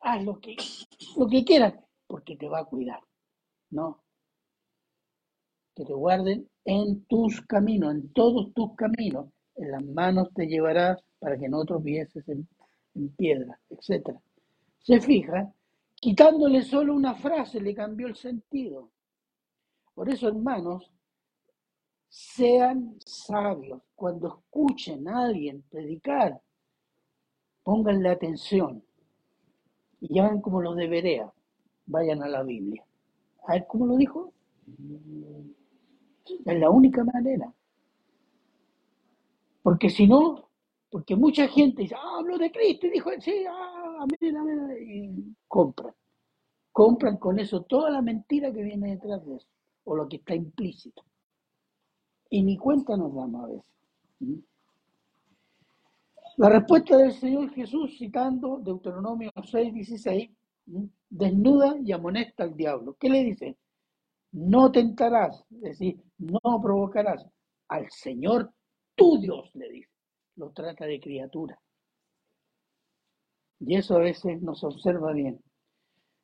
Haz 0.00 0.24
lo 0.24 0.38
que, 0.40 0.56
lo 1.16 1.26
que 1.26 1.44
quieras, 1.44 1.74
porque 2.06 2.36
te 2.36 2.48
va 2.48 2.60
a 2.60 2.64
cuidar. 2.64 3.00
No. 3.70 4.02
Que 5.74 5.84
te 5.84 5.92
guarden 5.92 6.48
en 6.64 7.04
tus 7.06 7.40
caminos, 7.42 7.94
en 7.94 8.12
todos 8.12 8.52
tus 8.54 8.74
caminos. 8.76 9.26
En 9.56 9.72
las 9.72 9.84
manos 9.84 10.28
te 10.34 10.46
llevarás 10.46 11.02
para 11.18 11.36
que 11.36 11.48
no 11.48 11.64
tropieces 11.64 12.26
en, 12.28 12.48
en 12.94 13.08
piedra, 13.10 13.58
etc. 13.70 14.16
Se 14.78 15.00
fija, 15.00 15.52
quitándole 15.94 16.62
solo 16.62 16.94
una 16.94 17.14
frase 17.14 17.60
le 17.60 17.74
cambió 17.74 18.06
el 18.06 18.16
sentido. 18.16 18.90
Por 19.94 20.08
eso, 20.08 20.28
hermanos, 20.28 20.90
sean 22.08 22.96
sabios. 23.04 23.82
Cuando 23.94 24.28
escuchen 24.28 25.08
a 25.08 25.26
alguien 25.26 25.62
predicar, 25.70 26.40
pónganle 27.62 28.08
atención. 28.08 28.82
Y 30.00 30.18
hagan 30.18 30.40
como 30.40 30.62
los 30.62 30.76
de 30.76 31.22
vayan 31.86 32.22
a 32.22 32.28
la 32.28 32.42
Biblia. 32.42 32.84
A 33.46 33.52
ver 33.52 33.66
cómo 33.66 33.86
lo 33.86 33.96
dijo. 33.96 34.32
Es 36.44 36.58
la 36.58 36.70
única 36.70 37.04
manera. 37.04 37.52
Porque 39.62 39.90
si 39.90 40.06
no, 40.06 40.49
porque 40.90 41.14
mucha 41.14 41.46
gente 41.48 41.82
dice, 41.82 41.94
ah, 41.94 42.18
hablo 42.18 42.36
de 42.36 42.50
Cristo, 42.50 42.86
y 42.86 42.90
dijo, 42.90 43.10
sí, 43.20 43.44
ah, 43.48 44.00
amén, 44.00 44.36
amén, 44.36 44.76
y 44.80 45.36
compran. 45.46 45.94
Compran 46.72 47.16
con 47.16 47.38
eso 47.38 47.62
toda 47.62 47.90
la 47.90 48.02
mentira 48.02 48.52
que 48.52 48.62
viene 48.62 48.90
detrás 48.90 49.24
de 49.24 49.36
eso, 49.36 49.46
o 49.84 49.94
lo 49.94 50.08
que 50.08 50.16
está 50.16 50.34
implícito. 50.34 51.04
Y 52.28 52.42
ni 52.42 52.56
cuenta 52.56 52.96
nos 52.96 53.14
damos 53.14 53.44
a 53.44 53.48
veces. 53.48 54.44
La 56.36 56.48
respuesta 56.48 56.96
del 56.96 57.12
Señor 57.12 57.50
Jesús, 57.50 57.96
citando 57.98 58.58
Deuteronomio 58.58 59.30
6, 59.44 59.74
16, 59.74 60.30
¿Mm? 60.66 60.84
desnuda 61.08 61.76
y 61.84 61.92
amonesta 61.92 62.44
al 62.44 62.56
diablo. 62.56 62.96
¿Qué 62.98 63.10
le 63.10 63.24
dice? 63.24 63.56
No 64.32 64.70
tentarás, 64.70 65.44
es 65.50 65.60
decir, 65.60 66.00
no 66.18 66.60
provocarás 66.62 67.26
al 67.68 67.90
Señor 67.90 68.52
tu 68.94 69.18
Dios, 69.18 69.50
le 69.54 69.70
dice. 69.70 69.89
Lo 70.40 70.52
trata 70.52 70.86
de 70.86 70.98
criatura. 70.98 71.60
Y 73.58 73.76
eso 73.76 73.96
a 73.96 73.98
veces 73.98 74.40
nos 74.40 74.64
observa 74.64 75.12
bien. 75.12 75.38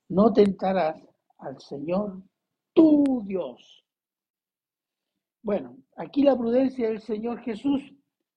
No 0.08 0.32
tentarás 0.32 0.96
al 1.36 1.60
Señor 1.60 2.22
tu 2.72 3.22
Dios. 3.26 3.84
Bueno, 5.42 5.76
aquí 5.96 6.22
la 6.22 6.34
prudencia 6.34 6.88
del 6.88 7.02
Señor 7.02 7.40
Jesús 7.42 7.82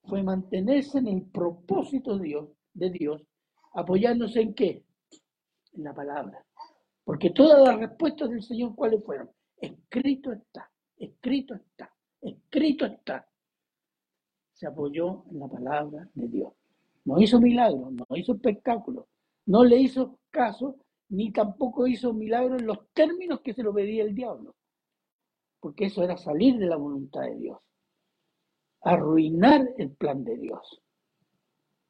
fue 0.03 0.21
mantenerse 0.21 0.97
en 0.97 1.07
el 1.07 1.25
propósito 1.31 2.17
de 2.17 2.25
Dios, 2.25 2.49
de 2.73 2.89
Dios, 2.89 3.21
apoyándose 3.71 4.41
en 4.41 4.53
qué? 4.53 4.83
En 5.71 5.85
la 5.85 5.93
palabra. 5.93 6.45
Porque 7.05 7.29
todas 7.29 7.65
las 7.65 7.79
respuestas 7.79 8.29
del 8.29 8.43
Señor, 8.43 8.75
¿cuáles 8.75 9.01
fueron? 9.05 9.31
Escrito 9.55 10.33
está, 10.33 10.69
escrito 10.97 11.55
está, 11.55 11.89
escrito 12.19 12.85
está. 12.85 13.28
Se 14.59 14.67
apoyó 14.67 15.23
en 15.31 15.39
la 15.39 15.47
palabra 15.47 16.09
de 16.13 16.27
Dios. 16.27 16.53
No 17.05 17.19
hizo 17.19 17.39
milagros, 17.39 17.93
no 17.93 18.05
hizo 18.15 18.33
espectáculos, 18.33 19.05
no 19.45 19.63
le 19.63 19.77
hizo 19.77 20.19
caso, 20.29 20.75
ni 21.09 21.31
tampoco 21.31 21.87
hizo 21.87 22.13
milagros 22.13 22.59
en 22.59 22.67
los 22.67 22.89
términos 22.93 23.39
que 23.41 23.53
se 23.53 23.63
lo 23.63 23.73
pedía 23.73 24.03
el 24.03 24.13
diablo 24.13 24.53
porque 25.59 25.85
eso 25.85 26.03
era 26.03 26.17
salir 26.17 26.57
de 26.57 26.67
la 26.67 26.77
voluntad 26.77 27.21
de 27.21 27.35
Dios, 27.35 27.59
arruinar 28.81 29.67
el 29.77 29.91
plan 29.91 30.23
de 30.23 30.37
Dios. 30.37 30.81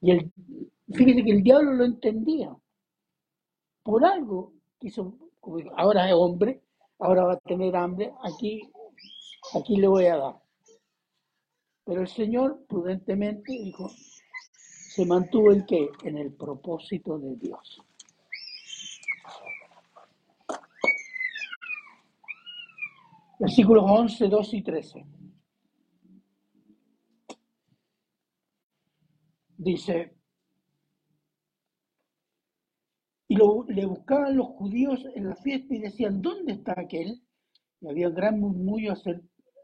Y 0.01 0.11
el, 0.11 0.31
fíjese 0.91 1.23
que 1.23 1.31
el 1.31 1.43
diablo 1.43 1.73
lo 1.73 1.85
entendía. 1.85 2.55
Por 3.83 4.05
algo 4.05 4.53
quiso, 4.79 5.17
ahora 5.75 6.07
es 6.07 6.13
hombre, 6.13 6.61
ahora 6.99 7.25
va 7.25 7.33
a 7.33 7.39
tener 7.39 7.75
hambre, 7.75 8.13
aquí, 8.23 8.69
aquí 9.53 9.77
le 9.77 9.87
voy 9.87 10.05
a 10.05 10.17
dar. 10.17 10.35
Pero 11.89 12.01
el 12.01 12.07
Señor 12.07 12.67
prudentemente 12.67 13.51
dijo, 13.51 13.89
se 13.89 15.07
mantuvo 15.07 15.51
en 15.51 15.65
qué? 15.65 15.89
En 16.03 16.19
el 16.19 16.31
propósito 16.33 17.17
de 17.17 17.35
Dios. 17.35 17.81
Versículos 23.39 23.83
11, 23.87 24.27
12 24.27 24.57
y 24.57 24.61
13. 24.61 25.05
Dice, 29.57 30.15
y 33.29 33.35
lo, 33.35 33.65
le 33.67 33.87
buscaban 33.87 34.37
los 34.37 34.45
judíos 34.49 35.03
en 35.15 35.27
la 35.27 35.35
fiesta 35.37 35.73
y 35.73 35.79
decían, 35.79 36.21
¿dónde 36.21 36.53
está 36.53 36.75
aquel? 36.77 37.19
Y 37.81 37.87
había 37.89 38.09
gran 38.09 38.39
murmullo 38.39 38.93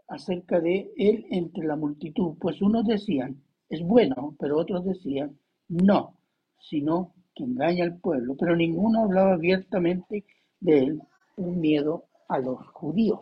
acerca 0.08 0.60
de 0.60 0.92
él 0.98 1.26
entre 1.30 1.66
la 1.66 1.76
multitud, 1.76 2.36
pues 2.40 2.62
unos 2.62 2.86
decían, 2.86 3.42
es 3.70 3.82
bueno, 3.82 4.36
pero 4.40 4.58
otros 4.58 4.86
decían, 4.86 5.38
no, 5.68 6.18
sino 6.60 7.14
que 7.34 7.44
engaña 7.44 7.84
al 7.84 7.98
pueblo, 7.98 8.36
pero 8.38 8.56
ninguno 8.56 9.04
hablaba 9.04 9.34
abiertamente 9.34 10.26
de 10.60 10.80
él 10.80 11.02
un 11.38 11.60
miedo 11.60 12.06
a 12.28 12.40
los 12.40 12.66
judíos. 12.68 13.22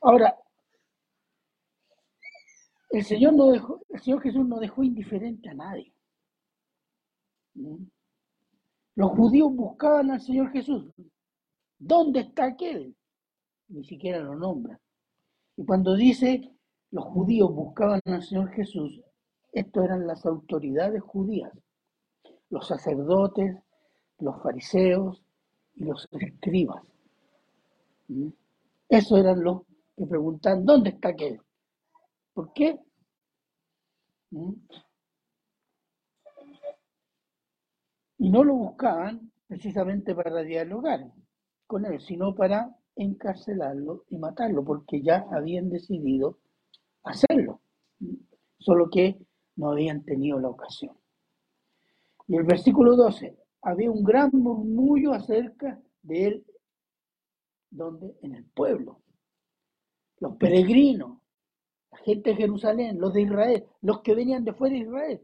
Ahora, 0.00 0.36
el 2.90 3.04
Señor, 3.04 3.34
no 3.34 3.50
dejó, 3.50 3.80
el 3.90 4.00
Señor 4.00 4.22
Jesús 4.22 4.46
no 4.46 4.58
dejó 4.58 4.82
indiferente 4.82 5.50
a 5.50 5.54
nadie. 5.54 5.92
¿Mm? 7.54 7.84
Los 8.94 9.10
judíos 9.10 9.54
buscaban 9.54 10.10
al 10.10 10.20
Señor 10.20 10.50
Jesús. 10.52 10.84
¿Dónde 11.78 12.20
está 12.20 12.46
aquel? 12.46 12.96
Ni 13.68 13.84
siquiera 13.84 14.20
lo 14.20 14.36
nombra. 14.36 14.80
Y 15.56 15.64
cuando 15.64 15.94
dice 15.94 16.52
los 16.90 17.04
judíos 17.04 17.52
buscaban 17.52 18.00
al 18.06 18.22
Señor 18.22 18.50
Jesús, 18.50 19.00
esto 19.52 19.82
eran 19.82 20.06
las 20.06 20.24
autoridades 20.26 21.02
judías, 21.02 21.52
los 22.50 22.66
sacerdotes, 22.66 23.56
los 24.18 24.42
fariseos 24.42 25.22
y 25.74 25.84
los 25.84 26.08
escribas. 26.12 26.82
¿Mm? 28.08 28.28
Eso 28.88 29.16
eran 29.16 29.42
los 29.42 29.62
que 29.96 30.06
preguntan, 30.06 30.64
¿dónde 30.64 30.90
está 30.90 31.08
aquel? 31.08 31.40
¿Por 32.32 32.52
qué? 32.52 32.78
¿Mm? 34.30 34.52
Y 38.18 38.30
no 38.30 38.44
lo 38.44 38.54
buscaban 38.54 39.32
precisamente 39.46 40.14
para 40.14 40.42
dialogar 40.42 41.12
con 41.66 41.84
él, 41.84 42.00
sino 42.00 42.34
para 42.34 42.74
encarcelarlo 42.96 44.04
y 44.10 44.18
matarlo, 44.18 44.64
porque 44.64 45.02
ya 45.02 45.26
habían 45.30 45.70
decidido 45.70 46.38
hacerlo, 47.04 47.60
solo 48.58 48.88
que 48.90 49.18
no 49.56 49.70
habían 49.70 50.04
tenido 50.04 50.40
la 50.40 50.48
ocasión. 50.48 50.96
Y 52.26 52.36
el 52.36 52.44
versículo 52.44 52.96
12, 52.96 53.36
había 53.62 53.90
un 53.90 54.02
gran 54.02 54.30
murmullo 54.32 55.12
acerca 55.12 55.80
de 56.02 56.26
él, 56.26 56.46
donde 57.70 58.16
en 58.22 58.34
el 58.34 58.44
pueblo 58.44 59.02
los 60.18 60.36
peregrinos, 60.36 61.18
la 61.90 61.98
gente 61.98 62.30
de 62.30 62.36
Jerusalén, 62.36 62.98
los 62.98 63.12
de 63.12 63.22
Israel, 63.22 63.66
los 63.82 64.00
que 64.00 64.14
venían 64.14 64.44
de 64.44 64.54
fuera 64.54 64.74
de 64.74 64.80
Israel. 64.82 65.20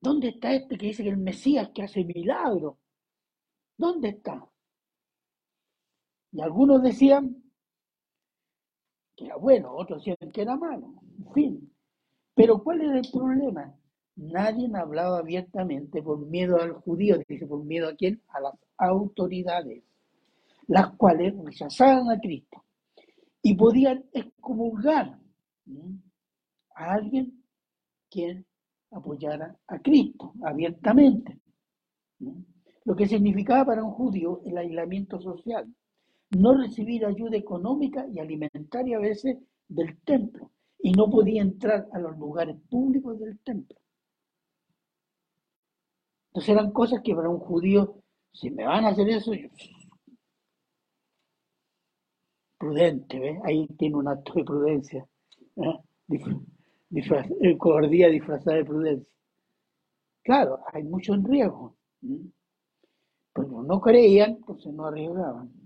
¿Dónde 0.00 0.28
está 0.28 0.52
este 0.54 0.78
que 0.78 0.86
dice 0.86 1.02
que 1.02 1.10
el 1.10 1.18
Mesías 1.18 1.70
que 1.74 1.82
hace 1.82 2.04
milagros? 2.04 2.76
¿Dónde 3.76 4.10
está? 4.10 4.49
Y 6.32 6.40
algunos 6.40 6.82
decían 6.82 7.42
que 9.16 9.26
era 9.26 9.36
bueno, 9.36 9.74
otros 9.74 10.04
decían 10.04 10.30
que 10.32 10.42
era 10.42 10.56
malo, 10.56 10.94
en 11.18 11.32
fin. 11.32 11.72
Pero 12.34 12.62
¿cuál 12.62 12.80
era 12.82 12.98
el 12.98 13.10
problema? 13.12 13.74
Nadie 14.16 14.70
hablaba 14.74 15.18
abiertamente 15.18 16.02
por 16.02 16.18
miedo 16.26 16.60
al 16.60 16.72
judío, 16.72 17.18
dice, 17.26 17.46
por 17.46 17.64
miedo 17.64 17.88
a 17.88 17.94
quién? 17.94 18.22
A 18.28 18.40
las 18.40 18.54
autoridades, 18.76 19.82
las 20.66 20.94
cuales 20.96 21.34
rechazaban 21.42 22.10
a 22.10 22.20
Cristo 22.20 22.64
y 23.42 23.54
podían 23.54 24.04
excomulgar 24.12 25.18
a 26.74 26.92
alguien 26.92 27.42
quien 28.10 28.44
apoyara 28.90 29.56
a 29.66 29.78
Cristo 29.78 30.34
abiertamente. 30.42 31.38
Lo 32.84 32.96
que 32.96 33.06
significaba 33.06 33.66
para 33.66 33.84
un 33.84 33.92
judío 33.92 34.42
el 34.44 34.58
aislamiento 34.58 35.20
social, 35.20 35.72
no 36.30 36.54
recibir 36.54 37.04
ayuda 37.04 37.36
económica 37.36 38.06
y 38.06 38.18
alimentaria 38.18 38.96
a 38.96 39.00
veces 39.00 39.38
del 39.68 39.98
templo 40.02 40.50
y 40.78 40.92
no 40.92 41.10
podía 41.10 41.42
entrar 41.42 41.88
a 41.92 41.98
los 41.98 42.16
lugares 42.18 42.56
públicos 42.68 43.18
del 43.18 43.38
templo. 43.40 43.76
Entonces 46.28 46.48
eran 46.50 46.70
cosas 46.70 47.00
que 47.02 47.14
para 47.14 47.28
un 47.28 47.40
judío, 47.40 47.96
si 48.32 48.50
me 48.50 48.64
van 48.64 48.84
a 48.84 48.88
hacer 48.88 49.08
eso, 49.08 49.34
yo, 49.34 49.48
prudente, 52.58 53.18
¿ves? 53.18 53.38
Ahí 53.44 53.66
tiene 53.78 53.96
un 53.96 54.06
acto 54.06 54.34
de 54.34 54.44
prudencia. 54.44 55.08
¿eh? 55.56 55.80
Eh, 56.92 57.56
cobardía 57.58 58.08
disfrazada 58.08 58.58
de 58.58 58.64
prudencia. 58.64 59.06
Claro, 60.22 60.60
hay 60.72 60.84
mucho 60.84 61.14
en 61.14 61.24
riesgo. 61.24 61.76
Pero 63.32 63.62
no 63.62 63.80
creían, 63.80 64.32
entonces 64.32 64.72
no 64.72 64.86
arriesgaban. 64.86 65.59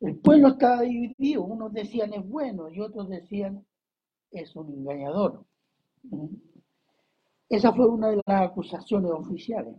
El 0.00 0.16
pueblo 0.18 0.48
estaba 0.48 0.82
dividido, 0.82 1.42
unos 1.42 1.72
decían 1.72 2.12
es 2.14 2.26
bueno 2.28 2.68
y 2.68 2.80
otros 2.80 3.08
decían 3.08 3.66
es 4.30 4.54
un 4.54 4.72
engañador. 4.72 5.44
Esa 7.48 7.72
fue 7.72 7.86
una 7.86 8.10
de 8.10 8.20
las 8.26 8.50
acusaciones 8.50 9.10
oficiales. 9.10 9.74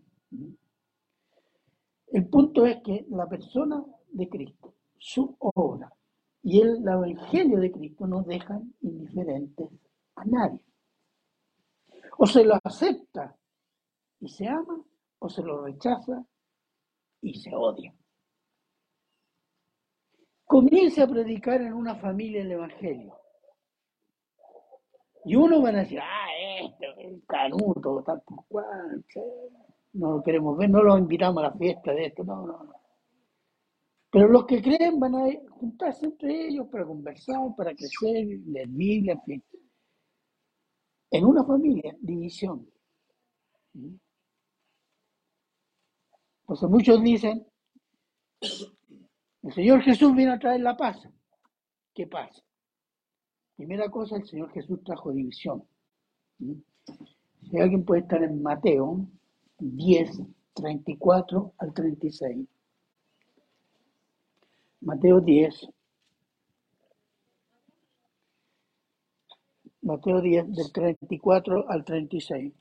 El 2.08 2.28
punto 2.28 2.66
es 2.66 2.82
que 2.84 3.06
la 3.10 3.28
persona 3.30 3.86
de 4.12 4.28
Cristo, 4.28 4.74
su 4.98 5.36
obra 5.40 5.94
y 6.42 6.62
el 6.62 6.86
Evangelio 6.88 7.60
de 7.60 7.72
Cristo 7.72 8.08
no 8.08 8.24
dejan 8.24 8.74
indiferentes 8.82 9.70
a 10.16 10.26
nadie. 10.26 10.66
O 12.18 12.26
se 12.26 12.44
lo 12.44 12.60
acepta 12.64 13.38
y 14.20 14.28
se 14.28 14.48
ama, 14.48 14.84
o 15.20 15.30
se 15.30 15.44
lo 15.44 15.64
rechaza 15.64 16.26
y 17.22 17.36
se 17.36 17.56
odia. 17.56 17.94
Comienza 20.50 21.04
a 21.04 21.08
predicar 21.08 21.62
en 21.62 21.74
una 21.74 21.94
familia 21.94 22.42
el 22.42 22.52
Evangelio. 22.52 23.16
Y 25.24 25.36
uno 25.36 25.62
va 25.62 25.70
a 25.70 25.74
decir, 25.74 26.00
ah, 26.02 26.28
este, 26.64 27.08
el 27.08 27.24
canuto, 27.28 28.02
tal 28.04 28.24
cual, 28.24 29.06
no 29.94 30.14
lo 30.14 30.24
queremos 30.24 30.58
ver, 30.58 30.72
no 30.72 30.82
lo 30.82 30.98
invitamos 30.98 31.44
a 31.44 31.50
la 31.50 31.54
fiesta 31.54 31.92
de 31.92 32.08
esto, 32.08 32.24
no, 32.24 32.48
no, 32.48 32.64
no. 32.64 32.74
Pero 34.10 34.28
los 34.28 34.48
que 34.48 34.60
creen 34.60 35.00
van 35.00 35.14
a 35.14 35.28
juntarse 35.52 36.08
entre 36.08 36.48
ellos 36.48 36.66
para 36.72 36.84
conversar, 36.84 37.38
para 37.56 37.76
crecer, 37.76 38.26
leer 38.48 38.70
Biblia, 38.70 39.14
en 39.14 39.22
fin. 39.22 39.44
En 41.12 41.26
una 41.26 41.44
familia, 41.44 41.96
división. 42.02 42.68
Entonces 46.42 46.70
muchos 46.72 47.04
dicen, 47.04 47.46
el 49.50 49.56
Señor 49.56 49.82
Jesús 49.82 50.16
vino 50.16 50.34
a 50.34 50.38
traer 50.38 50.62
la 50.62 50.78
paz. 50.78 50.98
¿Qué 51.96 52.06
pasa? 52.06 52.40
Primera 53.56 53.90
cosa, 53.90 54.18
el 54.18 54.28
Señor 54.28 54.52
Jesús 54.52 54.84
trajo 54.84 55.12
división. 55.12 55.64
Si 56.38 57.58
alguien 57.58 57.84
puede 57.84 58.02
estar 58.02 58.22
en 58.22 58.44
Mateo 58.44 59.08
10, 59.58 60.22
34 60.54 61.54
al 61.58 61.74
36. 61.74 62.48
Mateo 64.82 65.20
10. 65.20 65.68
Mateo 69.82 70.22
10, 70.22 70.54
del 70.54 70.72
34 70.72 71.70
al 71.70 71.84
36. 71.84 72.54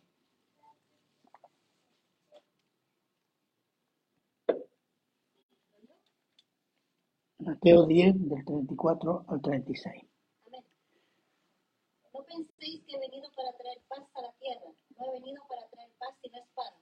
Mateo 7.48 7.86
10, 7.86 8.28
del 8.28 8.44
34 8.44 9.24
al 9.26 9.40
36. 9.40 10.04
Amén. 10.48 10.64
No 12.12 12.22
penséis 12.24 12.82
que 12.84 12.94
he 12.94 13.00
venido 13.00 13.30
para 13.34 13.56
traer 13.56 13.80
paz 13.88 14.04
a 14.16 14.20
la 14.20 14.32
tierra. 14.32 14.70
No 14.98 15.06
he 15.06 15.12
venido 15.12 15.42
para 15.48 15.66
traer 15.68 15.90
paz 15.98 16.14
sino 16.20 16.36
espada. 16.36 16.76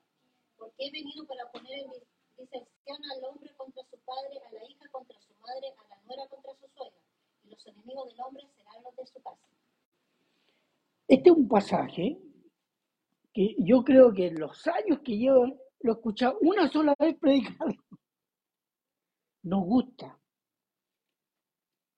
Porque 0.59 0.75
he 0.79 0.91
venido 0.91 1.25
para 1.25 1.49
poner 1.53 1.73
en 1.79 1.91
disensión 2.37 2.99
al 3.15 3.25
hombre 3.31 3.55
contra 3.55 3.85
su 3.85 3.97
padre, 3.99 4.41
a 4.43 4.53
la 4.55 4.65
hija 4.69 4.89
contra 4.91 5.17
su 5.21 5.35
madre, 5.35 5.69
a 5.71 5.89
la 5.89 6.03
nuera 6.03 6.27
contra 6.27 6.53
su 6.55 6.67
suegra. 6.75 6.99
Y 7.45 7.51
los 7.51 7.67
enemigos 7.69 8.09
del 8.09 8.21
hombre 8.23 8.49
serán 8.57 8.83
los 8.83 8.97
de 8.97 9.07
su 9.07 9.23
casa. 9.23 9.47
Este 11.07 11.31
es 11.31 11.37
un 11.37 11.47
pasaje 11.47 12.19
que 13.33 13.55
yo 13.61 13.85
creo 13.85 14.13
que 14.13 14.27
en 14.27 14.41
los 14.41 14.67
años 14.67 14.99
que 15.05 15.17
yo 15.17 15.47
lo 15.79 15.93
he 15.93 15.95
escuchado 15.95 16.39
una 16.41 16.69
sola 16.69 16.93
vez 16.99 17.17
predicar, 17.21 17.69
nos 19.45 19.65
gusta 19.65 20.19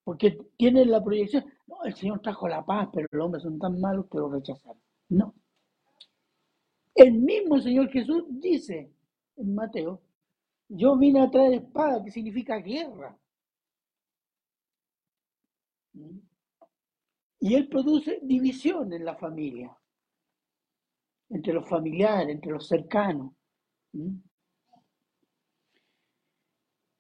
porque 0.09 0.39
tienen 0.57 0.91
la 0.91 1.05
proyección, 1.05 1.45
no, 1.67 1.85
el 1.85 1.95
Señor 1.95 2.23
trajo 2.23 2.49
la 2.49 2.65
paz, 2.65 2.89
pero 2.95 3.07
los 3.11 3.27
hombres 3.27 3.43
son 3.43 3.59
tan 3.59 3.79
malos 3.79 4.07
que 4.11 4.17
lo 4.17 4.31
rechazaron. 4.31 4.81
No. 5.11 5.35
El 6.95 7.13
mismo 7.13 7.61
Señor 7.61 7.91
Jesús 7.91 8.25
dice 8.31 8.91
en 9.37 9.55
Mateo, 9.55 10.01
yo 10.67 10.97
vine 10.97 11.21
a 11.21 11.31
traer 11.31 11.53
espada, 11.53 12.03
que 12.03 12.11
significa 12.11 12.57
guerra. 12.57 13.19
Y 17.41 17.55
él 17.55 17.69
produce 17.69 18.19
división 18.23 18.91
en 18.95 19.05
la 19.05 19.15
familia, 19.15 19.77
entre 21.29 21.53
los 21.53 21.69
familiares, 21.69 22.31
entre 22.31 22.53
los 22.53 22.67
cercanos. 22.67 23.35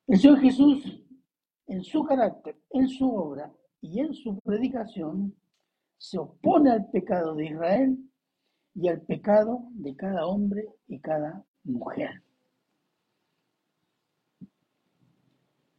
El 0.06 0.18
Señor 0.18 0.40
Jesús 0.40 1.07
en 1.68 1.84
su 1.84 2.02
carácter, 2.02 2.56
en 2.70 2.88
su 2.88 3.08
obra 3.14 3.52
y 3.80 4.00
en 4.00 4.12
su 4.14 4.38
predicación, 4.40 5.34
se 5.96 6.18
opone 6.18 6.70
al 6.70 6.88
pecado 6.90 7.34
de 7.34 7.46
Israel 7.46 7.98
y 8.74 8.88
al 8.88 9.02
pecado 9.02 9.64
de 9.72 9.94
cada 9.94 10.26
hombre 10.26 10.66
y 10.88 10.98
cada 10.98 11.44
mujer. 11.64 12.22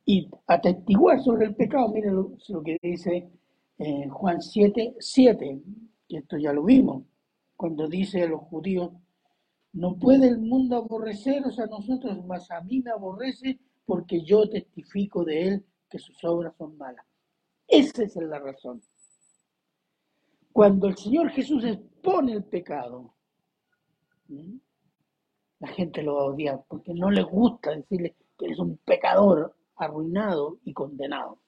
Y 0.06 0.30
atestiguar 0.47 1.21
sobre 1.21 1.47
el 1.47 1.56
pecado, 1.56 1.89
miren 1.89 2.15
lo, 2.15 2.63
que 2.63 2.78
dice 2.82 3.30
eh, 3.78 4.08
Juan 4.10 4.41
7, 4.41 4.95
7, 4.99 5.62
que 6.08 6.17
esto 6.17 6.38
ya 6.38 6.52
lo 6.52 6.63
vimos, 6.63 7.04
cuando 7.56 7.88
dice 7.88 8.23
a 8.23 8.28
los 8.28 8.41
judíos, 8.41 8.91
no 9.73 9.97
puede 9.97 10.28
el 10.28 10.39
mundo 10.39 10.78
aborreceros 10.78 11.60
a 11.60 11.67
nosotros, 11.67 12.25
mas 12.25 12.49
a 12.52 12.62
mí 12.62 12.82
me 12.82 12.91
aborrece 12.91 13.60
porque 13.86 14.21
yo 14.23 14.49
testifico 14.49 15.23
de 15.23 15.47
él 15.47 15.65
que 15.89 15.99
sus 15.99 16.23
obras 16.23 16.56
son 16.58 16.78
malas. 16.78 17.06
Esa 17.67 18.04
es 18.04 18.15
la 18.15 18.39
razón. 18.39 18.82
Cuando 20.52 20.88
el 20.88 20.97
Señor 20.97 21.30
Jesús 21.30 21.63
expone 21.63 22.34
el 22.34 22.43
pecado, 22.43 23.15
la 25.60 25.67
gente 25.69 26.02
lo 26.04 26.15
va 26.15 26.21
a 26.21 26.25
odiar 26.25 26.63
porque 26.67 26.93
no 26.93 27.10
le 27.10 27.23
gusta 27.23 27.75
decirle 27.75 28.15
que 28.38 28.47
es 28.47 28.60
un 28.60 28.78
pecador 28.78 29.56
arruinado 29.75 30.60
y 30.63 30.73
condenado. 30.73 31.41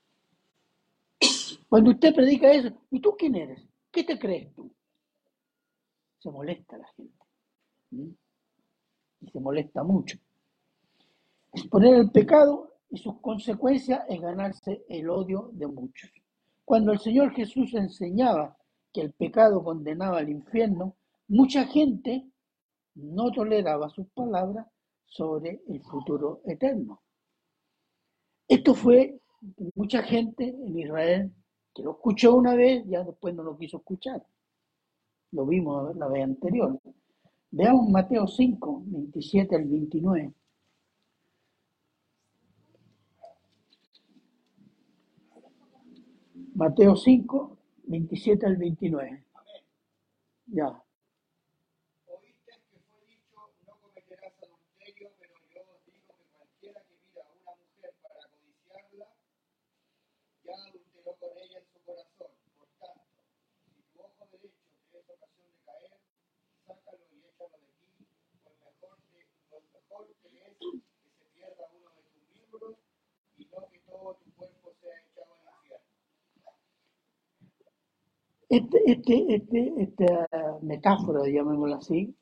Cuando 1.70 1.92
usted 1.92 2.14
predica 2.14 2.52
eso, 2.52 2.70
¿y 2.90 3.00
tú 3.00 3.16
quién 3.18 3.36
eres? 3.36 3.66
¿Qué 3.92 4.04
te 4.04 4.18
crees 4.18 4.54
tú? 4.54 4.74
Se 6.20 6.30
molesta 6.30 6.78
la 6.78 6.88
gente. 6.96 7.26
Y 7.92 9.30
se 9.32 9.40
molesta 9.40 9.84
mucho. 9.84 10.18
Exponer 11.54 11.96
el 11.96 12.12
pecado 12.12 12.71
y 12.92 12.98
sus 12.98 13.20
consecuencias 13.22 14.04
es 14.10 14.22
ganarse 14.22 14.84
el 14.90 15.10
odio 15.10 15.50
de 15.54 15.66
muchos. 15.66 16.12
Cuando 16.66 16.92
el 16.92 17.00
Señor 17.00 17.34
Jesús 17.34 17.74
enseñaba 17.74 18.58
que 18.94 19.02
el 19.02 19.14
pecado 19.14 19.64
condenaba 19.64 20.20
al 20.20 20.30
infierno, 20.30 20.98
mucha 21.30 21.66
gente 21.66 22.28
no 22.96 23.32
toleraba 23.32 23.90
sus 23.90 24.08
palabras 24.10 24.68
sobre 25.06 25.62
el 25.70 25.82
futuro 25.82 26.42
eterno. 26.46 27.02
Esto 28.48 28.76
fue 28.76 29.20
mucha 29.76 30.04
gente 30.04 30.50
en 30.50 30.78
Israel 30.78 31.32
que 31.74 31.84
lo 31.84 31.92
escuchó 31.92 32.36
una 32.36 32.54
vez, 32.54 32.84
ya 32.88 33.04
después 33.04 33.34
no 33.34 33.44
lo 33.44 33.58
quiso 33.58 33.78
escuchar. 33.78 34.22
Lo 35.32 35.46
vimos 35.46 35.96
la 35.96 36.08
vez 36.10 36.26
anterior. 36.26 36.78
Veamos 37.52 37.90
Mateo 37.90 38.28
5, 38.28 38.84
27 38.86 39.56
al 39.56 39.66
29. 39.66 40.34
Mateo 46.62 46.96
5, 46.96 47.58
27 47.86 48.46
al 48.46 48.56
29. 48.56 49.26
Ya. 50.46 50.68
Oíste 52.06 52.52
que 52.70 52.78
fue 52.86 53.02
dicho, 53.08 53.38
no 53.66 53.74
cometerás 53.82 54.34
adulterio, 54.44 55.10
pero 55.18 55.34
yo 55.50 55.62
os 55.74 55.84
digo 55.90 56.14
que 56.14 56.26
cualquiera 56.38 56.80
que 56.86 56.94
mira 57.02 57.26
a 57.26 57.34
una 57.34 57.58
mujer 57.58 57.94
para 58.04 58.30
codiciarla, 58.30 59.08
ya 60.46 60.54
adulteró 60.70 61.16
con 61.18 61.34
ella 61.36 61.58
en 61.58 61.66
su 61.74 61.80
corazón. 61.82 62.30
Por 62.56 62.70
tanto, 62.78 63.10
si 63.74 63.82
tu 63.82 64.00
ojo 64.06 64.30
derecho 64.30 64.62
te 64.92 65.00
es 65.00 65.10
ocasión 65.10 65.50
de 65.50 65.66
caer, 65.66 65.98
sácalo 66.68 67.02
y 67.10 67.26
échalo 67.26 67.58
de 67.58 67.74
ti, 67.90 68.06
pues 68.46 68.54
mejor 68.62 69.02
te, 69.10 69.26
pues 69.50 69.64
mejor 69.74 70.06
te 70.22 70.30
es 70.30 70.58
que 70.62 71.10
se 71.18 71.26
pierda 71.34 71.66
uno 71.74 71.90
de 71.90 72.04
tus 72.06 72.22
miembros 72.30 72.78
y 73.36 73.46
no 73.50 73.66
que 73.66 73.80
todo 73.80 74.14
tu 74.22 74.30
cuerpo 74.38 74.70
sea 74.80 74.94
echado 75.10 75.34
al 75.42 75.58
infierno. 75.58 75.90
Este, 78.52 78.80
este, 78.86 79.34
este, 79.34 79.74
esta 79.78 80.28
metáfora, 80.62 81.22
llamémosla 81.26 81.78
así, 81.78 82.14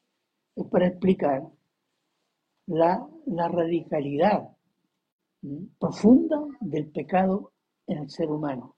es 0.56 0.68
para 0.68 0.86
explicar 0.86 1.42
la, 2.68 3.10
la 3.26 3.48
radicalidad 3.48 4.56
profunda 5.80 6.46
del 6.60 6.92
pecado 6.92 7.54
en 7.88 7.98
el 8.04 8.12
ser 8.12 8.30
humano. 8.30 8.76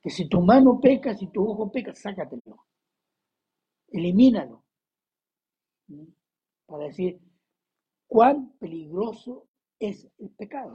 Que 0.00 0.08
si 0.08 0.26
tu 0.26 0.40
mano 0.40 0.80
peca, 0.80 1.14
si 1.14 1.26
tu 1.26 1.46
ojo 1.46 1.70
peca, 1.70 1.94
sácatelo. 1.94 2.64
Elimínalo. 3.88 4.64
Para 6.64 6.84
decir, 6.84 7.20
cuán 8.06 8.54
peligroso 8.58 9.48
es 9.78 10.08
el 10.16 10.30
pecado. 10.30 10.72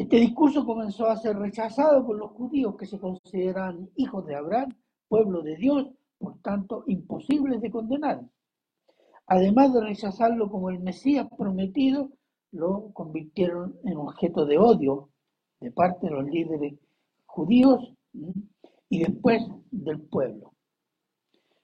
Este 0.00 0.16
discurso 0.16 0.64
comenzó 0.64 1.08
a 1.08 1.16
ser 1.18 1.36
rechazado 1.36 2.06
por 2.06 2.16
los 2.16 2.30
judíos 2.30 2.74
que 2.76 2.86
se 2.86 2.98
consideran 2.98 3.90
hijos 3.96 4.24
de 4.24 4.34
Abraham, 4.34 4.74
pueblo 5.08 5.42
de 5.42 5.56
Dios, 5.56 5.88
por 6.16 6.38
tanto 6.38 6.84
imposibles 6.86 7.60
de 7.60 7.70
condenar. 7.70 8.22
Además 9.26 9.74
de 9.74 9.82
rechazarlo 9.82 10.50
como 10.50 10.70
el 10.70 10.80
Mesías 10.80 11.28
prometido, 11.36 12.08
lo 12.50 12.94
convirtieron 12.94 13.78
en 13.84 13.98
objeto 13.98 14.46
de 14.46 14.56
odio 14.56 15.10
de 15.60 15.70
parte 15.70 16.06
de 16.06 16.14
los 16.14 16.24
líderes 16.24 16.78
judíos 17.26 17.92
y 18.88 19.00
después 19.00 19.46
del 19.70 20.00
pueblo. 20.00 20.54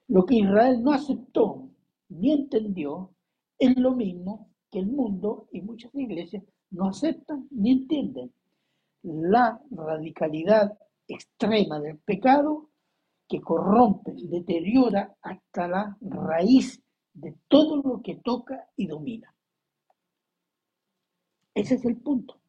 Lo 0.09 0.27
que 0.27 0.35
Israel 0.35 0.83
no 0.83 0.91
aceptó 0.91 1.69
ni 2.09 2.33
entendió 2.33 3.09
es 3.57 3.75
lo 3.77 3.95
mismo 3.95 4.51
que 4.69 4.77
el 4.77 4.91
mundo 4.91 5.47
y 5.51 5.61
muchas 5.61 5.91
iglesias 5.95 6.43
no 6.71 6.89
aceptan 6.89 7.47
ni 7.51 7.71
entienden. 7.71 8.33
La 9.03 9.61
radicalidad 9.71 10.77
extrema 11.07 11.79
del 11.79 11.97
pecado 11.99 12.69
que 13.27 13.41
corrompe 13.41 14.13
deteriora 14.15 15.15
hasta 15.21 15.67
la 15.67 15.97
raíz 16.01 16.81
de 17.13 17.35
todo 17.47 17.81
lo 17.81 18.01
que 18.01 18.15
toca 18.15 18.69
y 18.75 18.87
domina. 18.87 19.33
Ese 21.53 21.75
es 21.75 21.85
el 21.85 21.97
punto. 21.97 22.39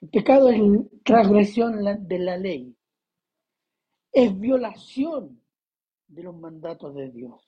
El 0.00 0.08
pecado 0.08 0.48
es 0.48 0.60
transgresión 1.04 2.08
de 2.08 2.18
la 2.18 2.38
ley, 2.38 2.74
es 4.12 4.38
violación 4.38 5.42
de 6.08 6.22
los 6.22 6.34
mandatos 6.34 6.94
de 6.94 7.10
Dios. 7.10 7.46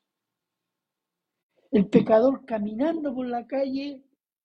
El 1.70 1.86
pecador 1.86 2.44
caminando 2.44 3.14
por 3.14 3.26
la 3.26 3.46
calle, 3.46 4.02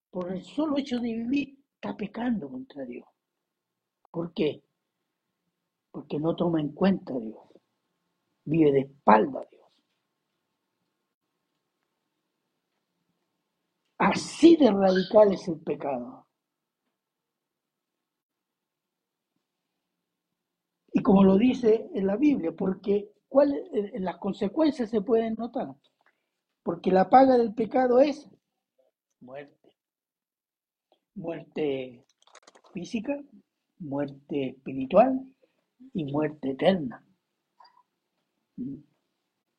por 0.09 0.31
el 0.31 0.43
solo 0.43 0.77
hecho 0.77 0.99
de 0.99 1.13
vivir, 1.13 1.57
está 1.75 1.95
pecando 1.95 2.49
contra 2.49 2.85
Dios. 2.85 3.07
¿Por 4.11 4.33
qué? 4.33 4.63
Porque 5.91 6.19
no 6.19 6.35
toma 6.35 6.59
en 6.59 6.69
cuenta 6.73 7.13
a 7.13 7.19
Dios. 7.19 7.37
Vive 8.45 8.71
de 8.71 8.79
espalda 8.81 9.41
a 9.41 9.45
Dios. 9.45 9.57
Así 13.99 14.55
de 14.55 14.71
radical 14.71 15.33
es 15.33 15.47
el 15.47 15.59
pecado. 15.59 16.27
Y 20.93 21.01
como 21.01 21.23
lo 21.23 21.37
dice 21.37 21.89
en 21.93 22.07
la 22.07 22.15
Biblia, 22.15 22.51
porque 22.57 23.11
eh, 23.73 23.99
las 23.99 24.17
consecuencias 24.17 24.89
se 24.89 25.01
pueden 25.01 25.35
notar. 25.35 25.75
Porque 26.63 26.91
la 26.91 27.09
paga 27.09 27.37
del 27.37 27.53
pecado 27.53 27.99
es 27.99 28.27
muerte. 29.19 29.66
Muerte 31.17 32.05
física, 32.73 33.19
muerte 33.79 34.49
espiritual 34.49 35.19
y 35.93 36.05
muerte 36.05 36.51
eterna. 36.51 37.03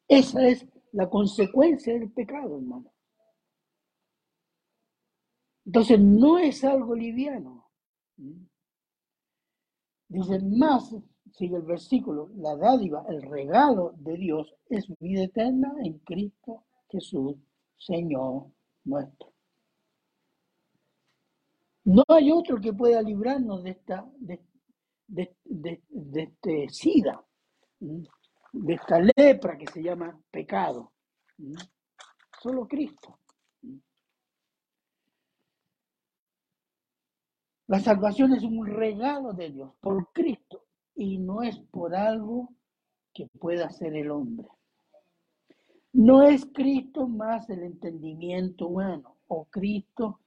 Esa 0.07 0.47
es 0.47 0.67
la 0.93 1.11
consecuencia 1.11 1.93
del 1.93 2.11
pecado, 2.13 2.57
hermano. 2.57 2.93
Entonces 5.67 6.01
no 6.01 6.39
es 6.39 6.65
algo 6.65 6.95
liviano. 6.95 7.71
Dice 10.09 10.39
más, 10.41 10.95
sigue 11.33 11.57
el 11.57 11.63
versículo, 11.63 12.31
la 12.37 12.57
dádiva, 12.57 13.05
el 13.09 13.21
regalo 13.23 13.95
de 13.99 14.17
Dios 14.17 14.55
es 14.71 14.87
vida 14.99 15.25
eterna 15.25 15.75
en 15.83 15.99
Cristo 15.99 16.65
Jesús, 16.89 17.37
Señor 17.77 18.47
nuestro. 18.85 19.38
No 21.89 22.03
hay 22.09 22.31
otro 22.31 22.61
que 22.61 22.75
pueda 22.75 23.01
librarnos 23.01 23.63
de 23.63 23.71
esta, 23.71 24.07
de, 24.19 24.43
de, 25.07 25.83
este 26.17 26.69
SIDA, 26.69 27.25
de 27.81 28.75
esta 28.75 29.01
lepra 29.17 29.57
que 29.57 29.67
se 29.69 29.83
llama 29.83 30.21
pecado. 30.31 30.93
Solo 32.43 32.69
Cristo. 32.69 33.19
La 37.69 37.81
salvación 37.81 38.35
es 38.35 38.43
un 38.43 38.67
regalo 38.67 39.33
de 39.33 39.51
Dios 39.51 39.73
por 39.81 40.13
Cristo 40.13 40.67
y 40.95 41.17
no 41.17 41.43
es 41.43 41.59
por 41.59 41.95
algo 41.95 42.51
que 43.15 43.29
pueda 43.41 43.65
hacer 43.65 43.97
el 43.97 44.11
hombre. 44.11 44.51
No 45.95 46.23
es 46.23 46.45
Cristo 46.53 47.09
más 47.09 47.49
el 47.49 47.63
entendimiento 47.63 48.67
humano 48.67 49.17
o 49.29 49.47
Cristo 49.47 50.21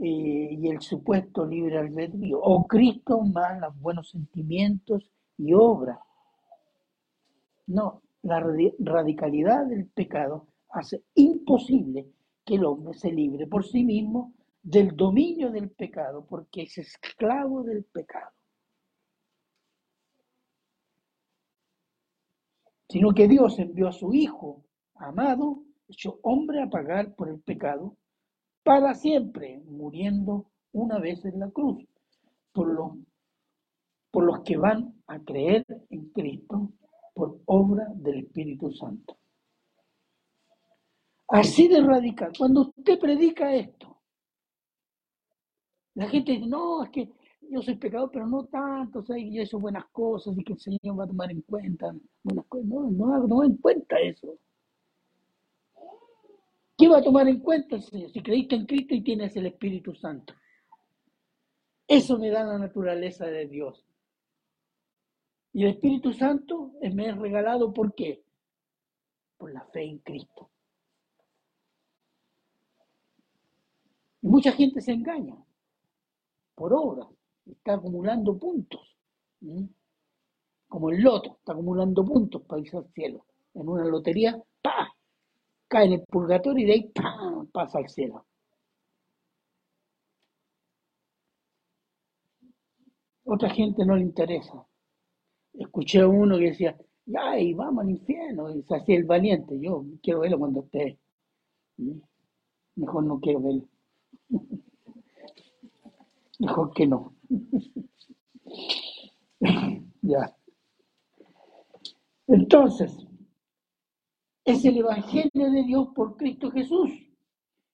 eh, 0.00 0.48
y 0.52 0.68
el 0.68 0.80
supuesto 0.80 1.44
libre 1.44 1.78
albedrío 1.78 2.38
o 2.40 2.66
Cristo 2.66 3.20
más 3.22 3.60
los 3.60 3.80
buenos 3.80 4.10
sentimientos 4.10 5.10
y 5.36 5.52
obras. 5.52 5.98
No, 7.66 8.02
la 8.22 8.40
radicalidad 8.78 9.66
del 9.66 9.86
pecado 9.86 10.46
hace 10.70 11.02
imposible 11.14 12.06
que 12.44 12.54
el 12.54 12.64
hombre 12.64 12.94
se 12.94 13.12
libre 13.12 13.46
por 13.46 13.64
sí 13.64 13.84
mismo 13.84 14.34
del 14.62 14.96
dominio 14.96 15.50
del 15.50 15.70
pecado, 15.70 16.26
porque 16.26 16.62
es 16.62 16.78
esclavo 16.78 17.62
del 17.62 17.84
pecado. 17.84 18.32
Sino 22.88 23.12
que 23.12 23.28
Dios 23.28 23.58
envió 23.58 23.88
a 23.88 23.92
su 23.92 24.14
Hijo 24.14 24.64
amado, 24.94 25.62
hecho 25.88 26.18
hombre, 26.22 26.62
a 26.62 26.70
pagar 26.70 27.14
por 27.14 27.28
el 27.28 27.40
pecado 27.40 27.96
para 28.68 28.94
siempre, 28.94 29.62
muriendo 29.64 30.44
una 30.72 30.98
vez 30.98 31.24
en 31.24 31.40
la 31.40 31.50
cruz, 31.50 31.82
por, 32.52 32.68
los, 32.68 32.98
por 34.10 34.24
los 34.24 34.40
que 34.40 34.58
van 34.58 34.94
a 35.06 35.18
creer 35.20 35.64
en 35.88 36.10
Cristo 36.10 36.70
por 37.14 37.40
obra 37.46 37.86
del 37.94 38.18
Espíritu 38.24 38.70
Santo. 38.72 39.16
Así 41.28 41.66
de 41.66 41.80
radical. 41.80 42.30
Cuando 42.36 42.72
usted 42.76 42.98
predica 42.98 43.54
esto, 43.54 44.02
la 45.94 46.06
gente 46.10 46.32
dice, 46.32 46.46
no, 46.46 46.84
es 46.84 46.90
que 46.90 47.10
yo 47.50 47.62
soy 47.62 47.76
pecador, 47.76 48.10
pero 48.12 48.26
no 48.26 48.44
tanto, 48.44 48.98
o 48.98 49.02
sea, 49.02 49.16
yo 49.16 49.40
he 49.40 49.44
hecho 49.44 49.58
buenas 49.58 49.86
cosas 49.86 50.36
y 50.36 50.44
que 50.44 50.52
el 50.52 50.58
Señor 50.58 51.00
va 51.00 51.04
a 51.04 51.08
tomar 51.08 51.30
en 51.30 51.40
cuenta 51.40 51.90
buenas 52.22 52.44
cosas. 52.44 52.66
No, 52.66 52.90
no, 52.90 53.26
no 53.26 53.44
en 53.44 53.56
cuenta 53.56 53.98
eso. 53.98 54.38
¿Qué 56.78 56.86
va 56.86 56.98
a 56.98 57.02
tomar 57.02 57.26
en 57.26 57.40
cuenta 57.40 57.74
el 57.74 57.82
Señor? 57.82 58.12
Si 58.12 58.22
creíste 58.22 58.54
en 58.54 58.64
Cristo 58.64 58.94
y 58.94 59.02
tienes 59.02 59.34
el 59.34 59.46
Espíritu 59.46 59.96
Santo. 59.96 60.32
Eso 61.88 62.16
me 62.18 62.30
da 62.30 62.44
la 62.44 62.56
naturaleza 62.56 63.26
de 63.26 63.48
Dios. 63.48 63.84
Y 65.52 65.64
el 65.64 65.70
Espíritu 65.70 66.12
Santo 66.12 66.72
me 66.80 67.08
es 67.08 67.18
regalado 67.18 67.74
¿por 67.74 67.94
qué? 67.94 68.22
Por 69.36 69.52
la 69.52 69.64
fe 69.66 69.82
en 69.82 69.98
Cristo. 69.98 70.50
Y 74.22 74.28
mucha 74.28 74.52
gente 74.52 74.80
se 74.80 74.92
engaña 74.92 75.36
por 76.54 76.72
obra, 76.72 77.08
está 77.44 77.74
acumulando 77.74 78.38
puntos. 78.38 78.96
Como 80.68 80.90
el 80.90 81.02
loto, 81.02 81.38
está 81.38 81.52
acumulando 81.52 82.04
puntos 82.04 82.42
para 82.42 82.60
irse 82.60 82.76
al 82.76 82.92
cielo. 82.92 83.24
En 83.54 83.68
una 83.68 83.84
lotería, 83.84 84.40
¡pa! 84.62 84.92
Cae 85.68 85.86
en 85.86 85.92
el 85.94 86.02
purgatorio 86.04 86.64
y 86.64 86.66
de 86.66 86.72
ahí 86.72 86.92
¡pam! 86.94 87.46
pasa 87.52 87.78
al 87.78 87.88
cielo. 87.88 88.24
Otra 93.24 93.50
gente 93.50 93.84
no 93.84 93.94
le 93.94 94.02
interesa. 94.02 94.66
Escuché 95.52 96.00
a 96.00 96.08
uno 96.08 96.38
que 96.38 96.46
decía, 96.46 96.76
ay, 97.16 97.54
vamos 97.54 97.84
al 97.84 97.90
infierno, 97.90 98.50
y 98.50 98.62
se 98.62 98.76
hacía 98.76 98.96
el 98.96 99.04
valiente. 99.04 99.58
Yo 99.60 99.84
quiero 100.02 100.20
verlo 100.20 100.38
cuando 100.38 100.60
esté. 100.62 100.98
Mejor 102.76 103.04
no 103.04 103.20
quiero 103.20 103.40
verlo. 103.40 103.68
Mejor 106.38 106.72
que 106.72 106.86
no. 106.86 107.14
ya. 110.02 110.34
Entonces, 112.28 113.07
es 114.48 114.64
el 114.64 114.78
Evangelio 114.78 115.50
de 115.50 115.62
Dios 115.62 115.88
por 115.94 116.16
Cristo 116.16 116.50
Jesús. 116.50 116.90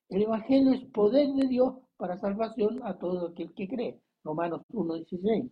El 0.08 0.22
Evangelio 0.22 0.72
es 0.72 0.84
poder 0.86 1.32
de 1.34 1.46
Dios 1.46 1.74
para 1.96 2.18
salvación 2.18 2.80
a 2.82 2.98
todo 2.98 3.28
aquel 3.28 3.54
que 3.54 3.68
cree. 3.68 4.00
Romanos 4.24 4.62
1.16. 4.72 5.50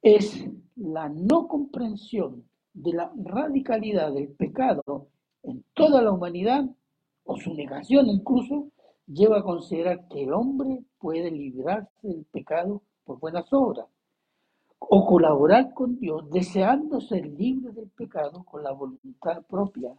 Es 0.00 0.48
la 0.76 1.10
no 1.10 1.48
comprensión 1.48 2.48
de 2.72 2.94
la 2.94 3.12
radicalidad 3.14 4.10
del 4.14 4.30
pecado 4.30 5.08
en 5.42 5.62
toda 5.74 6.00
la 6.00 6.12
humanidad, 6.12 6.64
o 7.24 7.36
su 7.36 7.52
negación 7.52 8.06
incluso, 8.06 8.70
lleva 9.06 9.40
a 9.40 9.44
considerar 9.44 10.08
que 10.08 10.22
el 10.22 10.32
hombre 10.32 10.82
puede 10.98 11.30
librarse 11.30 12.08
del 12.08 12.24
pecado 12.24 12.82
por 13.04 13.20
buenas 13.20 13.52
obras 13.52 13.86
o 14.90 15.06
colaborar 15.06 15.72
con 15.74 15.98
Dios 15.98 16.30
deseando 16.30 17.00
ser 17.00 17.26
libre 17.26 17.72
del 17.72 17.88
pecado 17.90 18.44
con 18.44 18.62
la 18.62 18.72
voluntad 18.72 19.42
propia, 19.46 19.94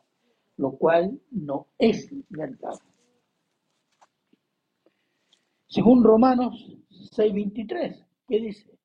lo 0.58 0.71
cual 0.71 1.19
no 1.32 1.67
es 1.78 2.10
verdad. 2.30 2.80
Según 5.67 6.04
Romanos 6.04 6.78
6:23, 6.89 8.06
¿qué 8.28 8.39
dice? 8.39 8.78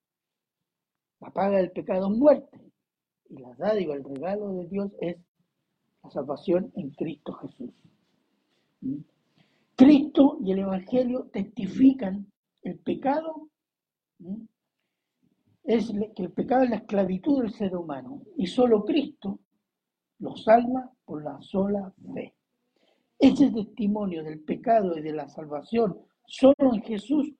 La 1.20 1.30
paga 1.30 1.58
del 1.58 1.70
pecado 1.70 2.10
es 2.10 2.18
muerte 2.18 2.60
y 3.28 3.38
la 3.38 3.54
dádiva, 3.54 3.94
el 3.94 4.04
regalo 4.04 4.52
de 4.54 4.66
Dios 4.66 4.92
es 5.00 5.16
la 6.02 6.10
salvación 6.10 6.72
en 6.74 6.90
Cristo 6.90 7.32
Jesús. 7.34 7.70
¿Mm? 8.80 8.96
Cristo 9.76 10.38
y 10.42 10.52
el 10.52 10.60
Evangelio 10.60 11.28
testifican 11.32 12.30
el 12.62 12.78
pecado, 12.78 13.48
¿Mm? 14.18 14.44
Es 15.74 15.92
que 16.16 16.24
el 16.24 16.32
pecado 16.32 16.64
es 16.64 16.70
la 16.70 16.76
esclavitud 16.76 17.42
del 17.42 17.52
ser 17.52 17.76
humano 17.76 18.22
y 18.36 18.48
solo 18.48 18.84
Cristo 18.84 19.38
lo 20.18 20.34
salva 20.34 20.90
por 21.04 21.22
la 21.22 21.40
sola 21.40 21.94
fe. 22.12 22.34
Ese 23.16 23.52
testimonio 23.52 24.24
del 24.24 24.40
pecado 24.40 24.98
y 24.98 25.02
de 25.02 25.12
la 25.12 25.28
salvación 25.28 25.96
solo 26.26 26.74
en 26.74 26.82
Jesús 26.82 27.32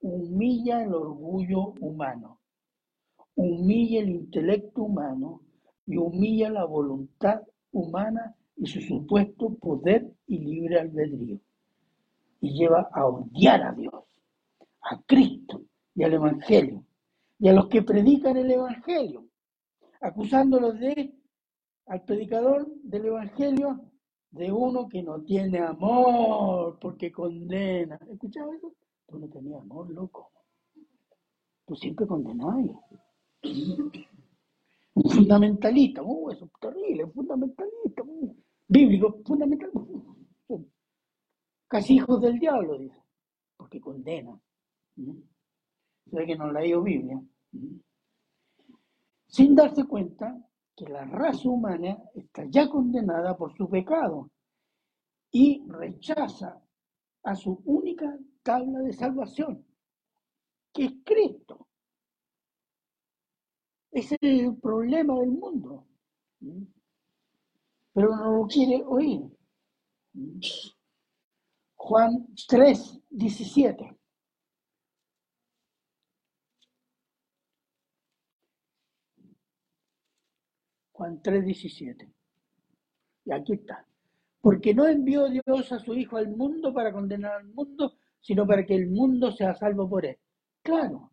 humilla 0.00 0.82
el 0.82 0.92
orgullo 0.92 1.72
humano, 1.80 2.40
humilla 3.34 4.00
el 4.00 4.10
intelecto 4.10 4.82
humano 4.82 5.40
y 5.86 5.96
humilla 5.96 6.50
la 6.50 6.66
voluntad 6.66 7.40
humana 7.72 8.36
y 8.56 8.66
su 8.66 8.82
supuesto 8.82 9.54
poder 9.54 10.12
y 10.26 10.40
libre 10.40 10.78
albedrío. 10.78 11.40
Y 12.42 12.52
lleva 12.52 12.90
a 12.92 13.06
odiar 13.06 13.62
a 13.62 13.72
Dios, 13.72 14.04
a 14.82 15.00
Cristo 15.06 15.62
y 15.94 16.02
al 16.02 16.12
Evangelio, 16.12 16.84
y 17.38 17.48
a 17.48 17.52
los 17.52 17.68
que 17.68 17.82
predican 17.82 18.36
el 18.36 18.50
Evangelio, 18.50 19.28
acusándolos 20.00 20.78
de, 20.78 21.14
al 21.86 22.02
predicador 22.04 22.66
del 22.82 23.06
Evangelio, 23.06 23.80
de 24.30 24.52
uno 24.52 24.88
que 24.88 25.02
no 25.02 25.22
tiene 25.22 25.58
amor, 25.60 26.78
porque 26.80 27.10
condena. 27.10 27.98
¿Escuchaba 28.10 28.54
eso? 28.54 28.74
Tú 29.06 29.18
no 29.18 29.28
tenías 29.28 29.60
amor, 29.62 29.90
loco. 29.90 30.30
Tú 31.66 31.74
siempre 31.76 32.06
condenabas. 32.06 32.66
Un 34.94 35.10
fundamentalista, 35.10 36.02
uh, 36.02 36.30
eso 36.30 36.46
es 36.46 36.50
terrible, 36.60 37.04
un 37.04 37.12
fundamentalista, 37.12 38.02
uh, 38.02 38.36
bíblico, 38.66 39.20
fundamental. 39.24 39.70
Uh, 40.48 40.64
casi 41.68 41.94
hijos 41.94 42.20
del 42.20 42.38
diablo, 42.38 42.78
dice, 42.78 43.00
porque 43.56 43.80
condena. 43.80 44.38
Que 46.10 46.36
no 46.36 46.52
leído 46.52 46.82
Biblia. 46.82 47.20
Sin 49.26 49.54
darse 49.54 49.84
cuenta 49.84 50.36
que 50.74 50.86
la 50.88 51.04
raza 51.04 51.48
humana 51.48 51.98
está 52.14 52.44
ya 52.48 52.68
condenada 52.68 53.36
por 53.36 53.54
su 53.56 53.68
pecado 53.68 54.30
y 55.30 55.62
rechaza 55.68 56.60
a 57.22 57.34
su 57.34 57.60
única 57.64 58.16
tabla 58.42 58.80
de 58.80 58.92
salvación, 58.92 59.66
que 60.72 60.84
es 60.86 60.92
Cristo. 61.04 61.68
Ese 63.90 64.16
es 64.20 64.42
el 64.42 64.56
problema 64.56 65.18
del 65.18 65.30
mundo. 65.30 65.86
Pero 67.92 68.16
no 68.16 68.30
lo 68.38 68.46
quiere 68.46 68.82
oír. 68.84 69.22
Juan 71.74 72.28
3, 72.46 73.00
17. 73.10 73.97
Juan 80.98 81.22
3, 81.22 81.44
17. 81.44 82.12
Y 83.26 83.32
aquí 83.32 83.52
está. 83.52 83.86
Porque 84.40 84.74
no 84.74 84.84
envió 84.84 85.28
Dios 85.28 85.70
a 85.70 85.78
su 85.78 85.94
Hijo 85.94 86.16
al 86.16 86.28
mundo 86.28 86.74
para 86.74 86.92
condenar 86.92 87.34
al 87.34 87.46
mundo, 87.46 87.94
sino 88.20 88.44
para 88.44 88.66
que 88.66 88.74
el 88.74 88.90
mundo 88.90 89.30
sea 89.30 89.54
salvo 89.54 89.88
por 89.88 90.04
él. 90.04 90.18
Claro, 90.60 91.12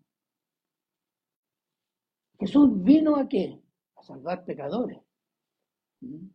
Jesús 2.39 2.83
vino 2.83 3.15
a 3.15 3.29
qué? 3.29 3.61
A 3.95 4.01
salvar 4.01 4.43
pecadores. 4.43 4.99
¿Mm? 6.01 6.29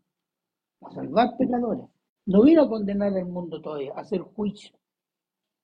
A 0.83 0.91
salvar 0.93 1.37
pecadores. 1.37 1.87
No 2.27 2.43
vino 2.43 2.63
a 2.63 2.69
condenar 2.69 3.13
al 3.13 3.27
mundo 3.27 3.61
todavía, 3.61 3.93
a 3.95 4.03
hacer 4.03 4.21
juicio. 4.21 4.79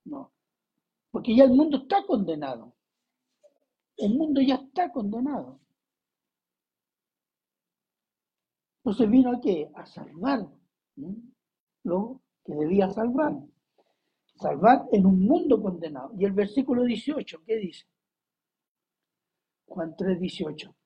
No. 0.04 0.32
Porque 1.12 1.36
ya 1.36 1.44
el 1.44 1.52
mundo 1.52 1.76
está 1.78 2.04
condenado. 2.04 2.74
El 3.96 4.14
mundo 4.14 4.40
ya 4.40 4.56
está 4.56 4.90
condenado. 4.90 5.60
Entonces 8.86 9.10
vino 9.10 9.32
a 9.32 9.40
qué? 9.40 9.68
A 9.74 9.84
salvar 9.84 10.46
¿Mm? 10.94 11.14
lo 11.82 12.20
que 12.44 12.54
debía 12.54 12.88
salvar. 12.88 13.34
Salvar 14.36 14.86
en 14.92 15.06
un 15.06 15.26
mundo 15.26 15.60
condenado. 15.60 16.12
Y 16.16 16.24
el 16.24 16.30
versículo 16.30 16.84
18, 16.84 17.42
¿qué 17.44 17.56
dice? 17.56 17.84
Juan 19.66 19.96
3, 19.98 20.20
18. 20.20 20.76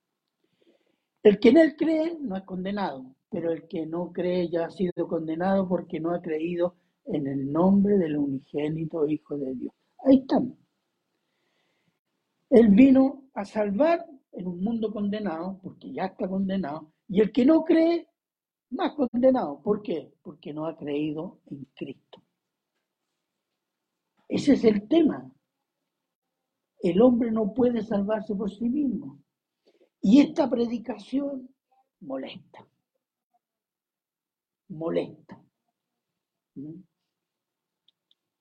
El 1.25 1.39
que 1.39 1.51
en 1.51 1.59
él 1.59 1.77
cree 1.77 2.17
no 2.19 2.39
es 2.39 2.45
condenado, 2.45 3.05
pero 3.29 3.53
el 3.53 3.69
que 3.69 3.85
no 3.85 4.11
cree 4.13 4.49
ya 4.49 4.65
ha 4.65 4.71
sido 4.71 5.07
condenado 5.07 5.69
porque 5.69 6.01
no 6.01 6.15
ha 6.15 6.23
creído 6.23 6.77
en 7.05 7.27
el 7.27 7.53
nombre 7.53 7.99
del 7.99 8.17
unigénito 8.17 9.07
Hijo 9.07 9.37
de 9.37 9.55
Dios. 9.57 9.75
Ahí 10.07 10.21
estamos. 10.21 10.57
Él 12.49 12.69
vino 12.69 13.25
a 13.35 13.45
salvar 13.45 14.07
en 14.33 14.47
un 14.47 14.65
mundo 14.65 14.91
condenado, 14.91 15.61
porque 15.63 15.93
ya 15.93 16.07
está 16.07 16.27
condenado, 16.27 16.91
y 17.11 17.21
el 17.21 17.33
que 17.33 17.45
no 17.45 17.65
cree, 17.65 18.09
más 18.71 18.95
condenado. 18.95 19.61
¿Por 19.61 19.83
qué? 19.83 20.15
Porque 20.23 20.55
no 20.55 20.67
ha 20.67 20.77
creído 20.77 21.41
en 21.47 21.65
Cristo. 21.75 22.23
Ese 24.29 24.53
es 24.53 24.65
el 24.65 24.87
tema. 24.87 25.29
El 26.79 27.03
hombre 27.03 27.33
no 27.33 27.53
puede 27.53 27.83
salvarse 27.83 28.35
por 28.37 28.49
sí 28.49 28.69
mismo. 28.69 29.19
Y 30.01 30.21
esta 30.21 30.49
predicación 30.49 31.53
molesta. 31.99 32.65
Molesta. 34.69 35.43
¿Mm? 36.55 36.81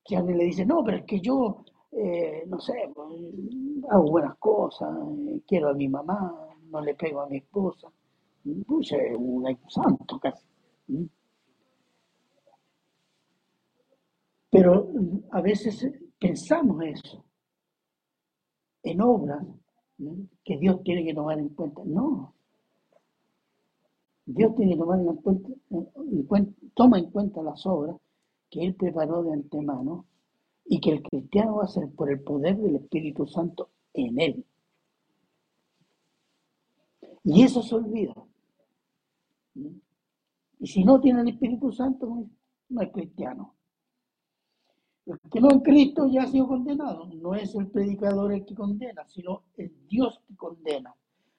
Que 0.06 0.16
alguien 0.16 0.38
le 0.38 0.46
dice, 0.46 0.64
no, 0.64 0.84
pero 0.84 0.98
es 0.98 1.06
que 1.06 1.20
yo, 1.20 1.66
eh, 1.92 2.44
no 2.46 2.60
sé, 2.60 2.94
hago 3.90 4.12
buenas 4.12 4.38
cosas, 4.38 4.96
eh, 5.28 5.42
quiero 5.48 5.70
a 5.70 5.74
mi 5.74 5.88
mamá, 5.88 6.56
no 6.66 6.82
le 6.82 6.94
pego 6.94 7.22
a 7.22 7.28
mi 7.28 7.38
esposa. 7.38 7.92
Pues 8.44 8.92
es 8.92 9.18
un 9.18 9.46
santo 9.68 10.20
casi. 10.20 10.46
¿Mm? 10.88 11.06
Pero 14.50 14.90
a 15.32 15.42
veces 15.42 15.88
pensamos 16.20 16.84
eso 16.84 17.24
en 18.84 19.02
obras 19.02 19.46
que 20.44 20.58
Dios 20.58 20.82
tiene 20.84 21.06
que 21.06 21.14
tomar 21.14 21.38
en 21.40 21.50
cuenta. 21.50 21.82
No. 21.86 22.34
Dios 24.26 24.56
tiene 24.56 24.74
que 24.74 24.80
tomar 24.80 25.00
en 25.00 26.24
cuenta, 26.24 26.52
toma 26.74 27.00
en 27.00 27.10
cuenta 27.12 27.42
las 27.42 27.66
obras 27.66 27.98
que 28.50 28.64
Él 28.64 28.76
preparó 28.76 29.24
de 29.24 29.34
antemano 29.34 30.06
y 30.66 30.80
que 30.80 30.92
el 30.92 31.04
cristiano 31.04 31.56
va 31.56 31.64
a 31.64 31.66
hacer 31.66 31.90
por 31.96 32.12
el 32.12 32.22
poder 32.22 32.58
del 32.58 32.76
Espíritu 32.76 33.28
Santo 33.28 33.70
en 33.94 34.20
Él. 34.20 34.46
Y 37.24 37.44
eso 37.44 37.62
se 37.62 37.76
olvida. 37.76 38.14
Y 40.60 40.68
si 40.68 40.84
no 40.84 41.00
tiene 41.00 41.22
el 41.22 41.30
Espíritu 41.30 41.72
Santo, 41.72 42.28
no 42.70 42.82
es 42.82 42.92
cristiano. 42.92 43.56
El 45.06 45.20
que 45.32 45.42
no 45.42 45.52
en 45.52 45.62
Cristo 45.62 46.08
ya 46.08 46.24
ha 46.24 46.28
sido 46.28 46.48
condenado. 46.48 47.06
No 47.06 47.34
es 47.34 47.56
el 47.56 47.68
predicador 47.68 48.32
el 48.32 48.46
que 48.46 48.54
condena, 48.54 49.08
sino 49.08 49.44
el 49.58 49.74
Dios 49.88 50.22
que 50.28 50.36
condena. 50.36 50.94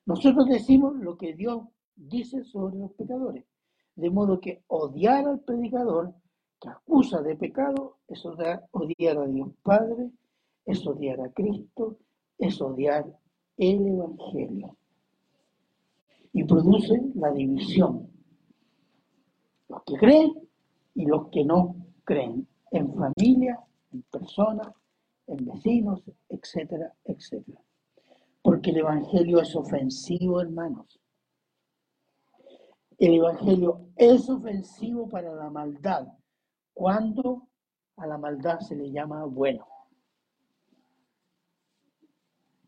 Nosotros 0.07 0.49
decimos 0.49 0.97
lo 0.97 1.16
que 1.16 1.35
Dios 1.35 1.62
dice 1.95 2.43
sobre 2.45 2.78
los 2.78 2.93
pecadores. 2.93 3.45
De 3.95 4.11
modo 4.11 4.41
que 4.41 4.64
odiar 4.68 5.26
al 5.26 5.41
predicador 5.41 6.14
que 6.61 6.68
acusa 6.68 7.22
de 7.22 7.37
pecado 7.37 7.99
es 8.09 8.24
odiar 8.24 9.18
a 9.18 9.26
Dios 9.26 9.51
Padre, 9.62 10.11
es 10.64 10.87
odiar 10.87 11.20
a 11.20 11.31
Cristo, 11.33 11.99
es 12.39 12.61
odiar 12.61 13.07
el 13.57 13.87
Evangelio. 13.87 14.76
Y 16.33 16.45
produce 16.45 17.01
la 17.14 17.33
división. 17.33 18.09
Los 19.68 19.83
que 19.85 19.95
creen 19.97 20.33
y 20.95 21.07
los 21.07 21.28
que 21.28 21.45
no 21.45 21.76
creen 22.05 22.47
en 22.70 22.93
familia, 22.95 23.61
en 23.93 24.03
personas, 24.03 24.68
en 25.26 25.45
vecinos, 25.45 26.03
etcétera, 26.28 26.95
etcétera. 27.05 27.61
Porque 28.43 28.70
el 28.70 28.78
Evangelio 28.78 29.41
es 29.41 29.55
ofensivo, 29.55 30.41
hermanos. 30.41 31.01
El 32.99 33.14
Evangelio 33.14 33.89
es 33.97 34.28
ofensivo 34.28 35.09
para 35.09 35.35
la 35.35 35.51
maldad, 35.51 36.07
cuando 36.74 37.49
a 37.97 38.07
la 38.07 38.18
maldad 38.18 38.61
se 38.61 38.76
le 38.76 38.91
llama 38.91 39.24
bueno. 39.24 39.66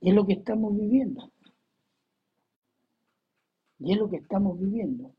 Y 0.00 0.10
es 0.10 0.14
lo 0.14 0.26
que 0.26 0.34
estamos 0.34 0.76
viviendo. 0.76 1.31
Y 3.84 3.92
es 3.92 3.98
lo 3.98 4.08
que 4.08 4.16
estamos 4.16 4.58
viviendo. 4.58 5.12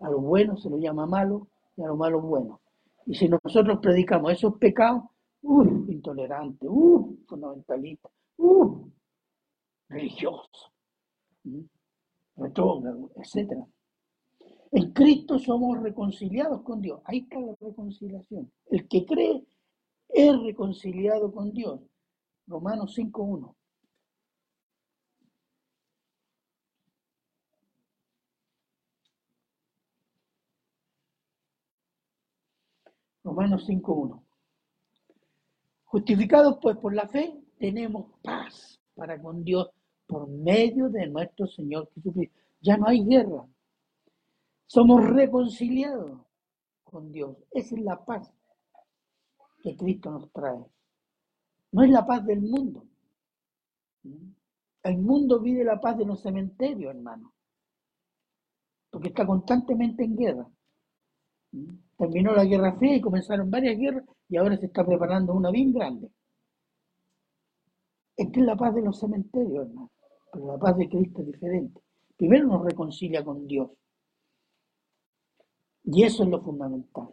A 0.00 0.10
lo 0.10 0.20
bueno 0.20 0.56
se 0.56 0.68
lo 0.68 0.76
llama 0.76 1.06
malo 1.06 1.48
y 1.76 1.82
a 1.82 1.86
lo 1.86 1.96
malo 1.96 2.20
bueno. 2.20 2.60
Y 3.06 3.14
si 3.14 3.28
nosotros 3.28 3.78
predicamos 3.80 4.32
esos 4.32 4.58
pecados, 4.58 5.04
uff, 5.42 5.88
intolerante, 5.88 6.66
uff, 6.68 7.18
fundamentalista, 7.26 8.10
uff, 8.36 8.88
religioso, 9.88 10.72
retrógrado, 12.36 13.10
etc. 13.16 13.64
En 14.72 14.92
Cristo 14.92 15.38
somos 15.38 15.80
reconciliados 15.80 16.62
con 16.62 16.82
Dios. 16.82 17.00
Ahí 17.04 17.20
está 17.20 17.40
la 17.40 17.54
reconciliación. 17.60 18.50
El 18.66 18.86
que 18.88 19.06
cree 19.06 19.46
es 20.08 20.42
reconciliado 20.42 21.32
con 21.32 21.52
Dios. 21.52 21.80
Romanos 22.46 22.94
5.1. 22.98 23.54
Romanos 33.26 33.66
5.1. 33.68 34.22
Justificados 35.86 36.58
pues 36.62 36.76
por 36.76 36.94
la 36.94 37.08
fe, 37.08 37.36
tenemos 37.58 38.12
paz 38.22 38.80
para 38.94 39.20
con 39.20 39.42
Dios 39.42 39.68
por 40.06 40.28
medio 40.28 40.88
de 40.88 41.08
nuestro 41.08 41.48
Señor 41.48 41.90
Jesucristo. 41.92 42.38
Ya 42.60 42.76
no 42.76 42.86
hay 42.86 43.04
guerra. 43.04 43.44
Somos 44.66 45.04
reconciliados 45.04 46.20
con 46.84 47.10
Dios. 47.10 47.36
Esa 47.50 47.74
es 47.74 47.82
la 47.82 48.04
paz 48.04 48.32
que 49.60 49.76
Cristo 49.76 50.12
nos 50.12 50.30
trae. 50.30 50.64
No 51.72 51.82
es 51.82 51.90
la 51.90 52.06
paz 52.06 52.24
del 52.24 52.42
mundo. 52.42 52.86
El 54.84 54.98
mundo 54.98 55.40
vive 55.40 55.64
la 55.64 55.80
paz 55.80 55.98
de 55.98 56.04
los 56.04 56.22
cementerios, 56.22 56.94
hermano. 56.94 57.34
Porque 58.88 59.08
está 59.08 59.26
constantemente 59.26 60.04
en 60.04 60.16
guerra. 60.16 60.48
Terminó 61.96 62.34
la 62.34 62.44
Guerra 62.44 62.76
Fría 62.76 62.96
y 62.96 63.00
comenzaron 63.00 63.50
varias 63.50 63.78
guerras 63.78 64.04
y 64.28 64.36
ahora 64.36 64.56
se 64.56 64.66
está 64.66 64.84
preparando 64.84 65.34
una 65.34 65.50
bien 65.50 65.72
grande. 65.72 66.10
Esta 68.16 68.40
es 68.40 68.46
la 68.46 68.56
paz 68.56 68.74
de 68.74 68.82
los 68.82 68.98
cementerios, 68.98 69.66
hermano. 69.66 69.90
Pero 70.32 70.46
la 70.46 70.58
paz 70.58 70.76
de 70.76 70.88
Cristo 70.88 71.20
es 71.20 71.26
diferente. 71.26 71.80
Primero 72.16 72.46
nos 72.46 72.64
reconcilia 72.64 73.24
con 73.24 73.46
Dios. 73.46 73.70
Y 75.84 76.02
eso 76.02 76.24
es 76.24 76.28
lo 76.28 76.42
fundamental 76.42 77.08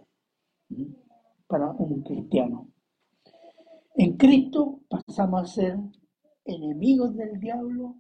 para 1.48 1.72
un 1.72 2.02
cristiano. 2.02 2.68
En 3.96 4.18
Cristo 4.18 4.82
pasamos 4.90 5.44
a 5.44 5.46
ser 5.46 5.78
enemigos 6.46 7.16
del 7.16 7.40
diablo 7.40 7.96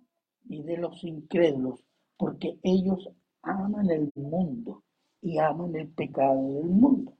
y 0.45 0.63
de 0.63 0.77
los 0.77 1.03
incrédulos, 1.03 1.85
porque 2.17 2.59
ellos 2.63 3.09
aman 3.43 3.89
el 3.91 4.11
mundo 4.15 4.83
y 5.23 5.39
aman 5.39 5.73
el 5.75 5.87
pecado 5.87 6.35
del 6.35 6.69
mundo. 6.69 7.13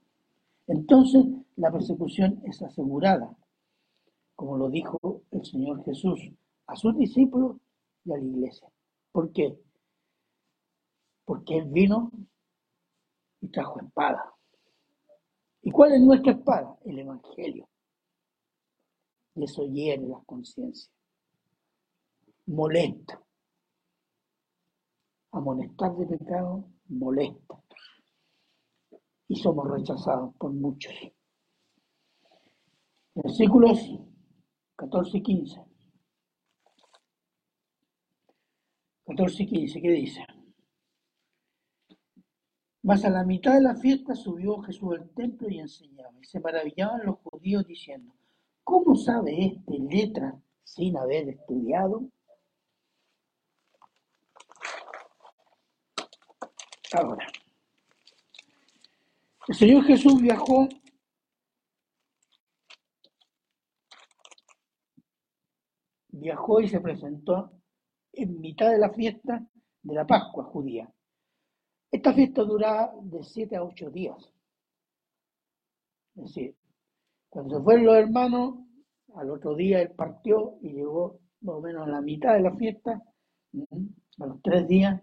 Entonces 0.66 1.24
la 1.56 1.72
persecución 1.72 2.40
es 2.44 2.62
asegurada, 2.62 3.34
como 4.36 4.56
lo 4.58 4.68
dijo 4.68 5.22
el 5.30 5.44
Señor 5.44 5.82
Jesús 5.84 6.20
a 6.66 6.76
sus 6.76 6.96
discípulos 6.96 7.56
y 8.04 8.12
a 8.12 8.18
la 8.18 8.24
iglesia. 8.24 8.68
¿Por 9.10 9.32
qué? 9.32 9.58
Porque 11.24 11.56
Él 11.56 11.64
vino 11.70 12.12
y 13.40 13.48
trajo 13.48 13.80
espada. 13.80 14.34
¿Y 15.62 15.70
cuál 15.70 15.94
es 15.94 16.02
nuestra 16.02 16.32
espada? 16.32 16.76
El 16.84 16.98
Evangelio. 16.98 17.66
Y 19.34 19.44
eso 19.44 19.64
hiere 19.64 20.06
la 20.06 20.20
conciencia. 20.26 20.92
Molesta. 22.46 23.20
Amonestar 25.32 25.96
de 25.96 26.06
pecado 26.06 26.64
molesta 26.88 27.63
y 29.28 29.36
somos 29.36 29.70
rechazados 29.70 30.34
por 30.36 30.52
muchos. 30.52 30.92
Versículos 33.14 33.78
14 34.76 35.18
y 35.18 35.22
15. 35.22 35.64
14 39.06 39.42
y 39.42 39.46
15, 39.46 39.82
¿qué 39.82 39.90
dice? 39.90 40.26
Mas 42.82 43.04
a 43.04 43.10
la 43.10 43.24
mitad 43.24 43.54
de 43.54 43.62
la 43.62 43.76
fiesta 43.76 44.14
subió 44.14 44.60
Jesús 44.60 44.92
al 44.92 45.08
templo 45.10 45.48
y 45.48 45.58
enseñaba, 45.58 46.12
y 46.20 46.24
se 46.24 46.40
maravillaban 46.40 47.06
los 47.06 47.18
judíos 47.20 47.66
diciendo, 47.66 48.14
¿cómo 48.62 48.94
sabe 48.94 49.46
este 49.46 49.78
letra 49.78 50.38
sin 50.62 50.96
haber 50.98 51.30
estudiado? 51.30 52.10
Ahora, 56.92 57.26
el 59.54 59.58
Señor 59.58 59.84
Jesús 59.84 60.20
viajó 60.20 60.68
viajó 66.08 66.60
y 66.60 66.68
se 66.68 66.80
presentó 66.80 67.52
en 68.12 68.40
mitad 68.40 68.70
de 68.70 68.78
la 68.78 68.92
fiesta 68.92 69.46
de 69.82 69.94
la 69.94 70.04
Pascua 70.06 70.44
judía. 70.44 70.92
Esta 71.92 72.12
fiesta 72.12 72.42
duraba 72.42 72.94
de 73.02 73.22
siete 73.22 73.54
a 73.54 73.62
ocho 73.62 73.90
días. 73.90 74.16
Es 76.16 76.24
decir, 76.24 76.56
cuando 77.28 77.58
se 77.58 77.62
fueron 77.62 77.84
los 77.84 77.96
hermanos, 77.96 78.54
al 79.14 79.30
otro 79.30 79.54
día 79.54 79.80
él 79.82 79.92
partió 79.92 80.58
y 80.62 80.72
llegó 80.72 81.20
más 81.42 81.56
o 81.56 81.60
menos 81.60 81.86
a 81.86 81.90
la 81.90 82.00
mitad 82.00 82.34
de 82.34 82.40
la 82.40 82.56
fiesta, 82.56 83.00
a 84.18 84.26
los 84.26 84.42
tres 84.42 84.66
días, 84.66 85.00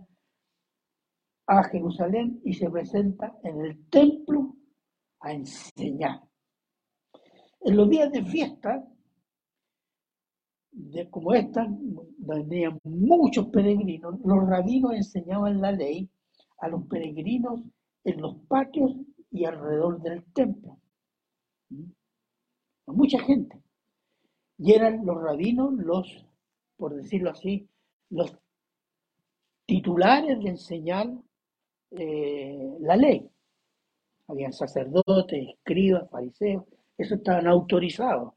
a 1.51 1.63
Jerusalén 1.63 2.39
y 2.45 2.53
se 2.53 2.69
presenta 2.69 3.37
en 3.43 3.59
el 3.59 3.89
templo 3.89 4.55
a 5.19 5.33
enseñar. 5.33 6.21
En 7.59 7.75
los 7.75 7.89
días 7.89 8.09
de 8.09 8.23
fiesta, 8.23 8.87
de, 10.71 11.09
como 11.09 11.33
esta, 11.33 11.67
venían 12.19 12.79
muchos 12.85 13.47
peregrinos, 13.47 14.15
los 14.23 14.47
rabinos 14.47 14.93
enseñaban 14.93 15.59
la 15.59 15.73
ley 15.73 16.09
a 16.59 16.69
los 16.69 16.87
peregrinos 16.87 17.61
en 18.05 18.21
los 18.21 18.37
patios 18.47 18.95
y 19.29 19.43
alrededor 19.43 20.01
del 20.01 20.23
templo. 20.31 20.79
Mucha 22.87 23.19
gente. 23.19 23.61
Y 24.57 24.71
eran 24.71 25.05
los 25.05 25.21
rabinos 25.21 25.73
los, 25.73 26.25
por 26.77 26.95
decirlo 26.95 27.31
así, 27.31 27.67
los 28.09 28.37
titulares 29.65 30.41
de 30.41 30.49
enseñar 30.49 31.11
eh, 31.91 32.77
la 32.79 32.95
ley. 32.95 33.29
Habían 34.27 34.53
sacerdotes, 34.53 35.49
escribas, 35.49 36.09
fariseos, 36.09 36.63
eso 36.97 37.15
estaban 37.15 37.47
autorizados. 37.47 38.33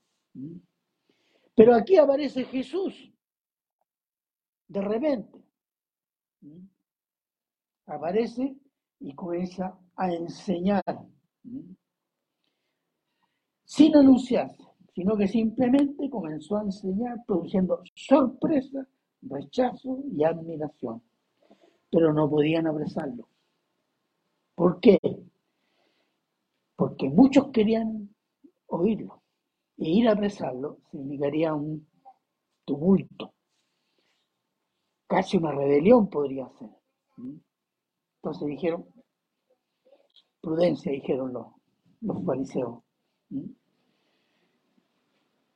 Pero 1.54 1.74
aquí 1.74 1.96
aparece 1.96 2.44
Jesús, 2.44 3.12
de 4.66 4.80
repente. 4.80 5.44
Aparece 7.86 8.56
y 9.00 9.14
comienza 9.14 9.78
a 9.96 10.12
enseñar, 10.12 10.82
sin 13.64 13.96
anunciar, 13.96 14.50
sino 14.94 15.16
que 15.16 15.28
simplemente 15.28 16.10
comenzó 16.10 16.56
a 16.56 16.62
enseñar 16.62 17.24
produciendo 17.26 17.82
sorpresa, 17.94 18.86
rechazo 19.22 19.98
y 20.12 20.24
admiración. 20.24 21.02
Pero 21.90 22.12
no 22.12 22.28
podían 22.28 22.66
apresarlo. 22.66 23.28
¿Por 24.54 24.80
qué? 24.80 24.98
Porque 26.76 27.08
muchos 27.08 27.48
querían 27.48 28.14
oírlo. 28.66 29.22
E 29.76 29.88
ir 29.90 30.08
a 30.08 30.12
apresarlo 30.12 30.78
significaría 30.90 31.52
un 31.54 31.86
tumulto. 32.64 33.34
Casi 35.06 35.36
una 35.36 35.52
rebelión 35.52 36.08
podría 36.08 36.48
ser. 36.58 36.70
Entonces 38.16 38.48
dijeron, 38.48 38.86
prudencia, 40.40 40.92
dijeron 40.92 41.32
los, 41.32 41.46
los 42.00 42.24
fariseos. 42.24 42.82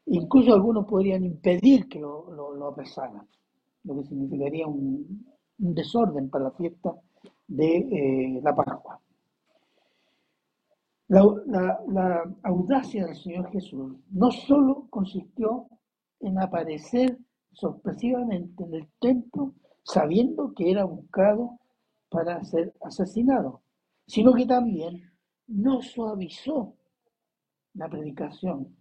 Incluso 0.07 0.55
algunos 0.55 0.86
podrían 0.86 1.24
impedir 1.24 1.88
que 1.88 2.01
lo, 2.01 2.66
apresaran, 2.66 3.28
lo 3.84 3.96
que 3.96 4.05
significaría 4.09 4.66
un 4.66 5.26
desorden 5.59 6.28
para 6.30 6.44
la 6.44 6.51
fiesta 6.53 6.94
de 7.49 7.76
eh, 7.76 8.40
la 8.42 8.55
Pascua. 8.55 9.01
La, 11.09 12.30
audacia 12.42 13.07
del 13.07 13.16
Señor 13.16 13.51
Jesús 13.51 13.96
no 14.11 14.30
solo 14.30 14.86
consistió 14.90 15.66
en 16.20 16.38
aparecer 16.38 17.18
sorpresivamente 17.53 18.64
en 18.64 18.74
el 18.74 18.88
templo 19.01 19.55
sabiendo 19.82 20.53
que 20.55 20.70
era 20.70 20.84
buscado 20.84 21.59
para 22.11 22.44
ser 22.44 22.74
asesinado, 22.82 23.62
sino 24.07 24.34
que 24.34 24.44
también 24.44 25.11
no 25.46 25.80
suavizó 25.80 26.74
la 27.72 27.88
predicación 27.88 28.76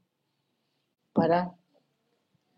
para, 1.13 1.55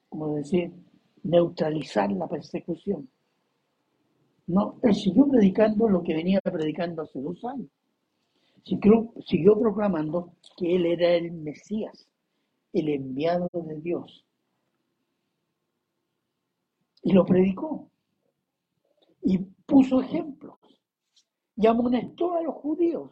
como 0.10 0.36
decir, 0.36 0.74
neutralizar 1.22 2.12
la 2.12 2.28
persecución. 2.28 3.08
No, 4.50 4.80
él 4.82 4.96
siguió 4.96 5.28
predicando 5.28 5.88
lo 5.88 6.02
que 6.02 6.16
venía 6.16 6.42
predicando 6.42 7.04
hace 7.04 7.22
dos 7.22 7.46
años. 7.46 7.70
Siguió, 8.64 9.14
siguió 9.24 9.60
proclamando 9.60 10.34
que 10.58 10.76
él 10.76 10.88
era 10.88 11.12
el 11.12 11.32
Mesías, 11.32 12.10
el 12.74 12.90
enviado 12.90 13.48
de 13.54 13.80
Dios. 13.80 14.26
Y 17.04 17.14
lo 17.14 17.28
predicó. 17.28 17.92
Y 19.22 19.38
puso 19.38 20.02
ejemplos. 20.02 20.58
Y 21.56 21.68
amonestó 21.68 22.34
a 22.36 22.42
los 22.42 22.56
judíos. 22.56 23.12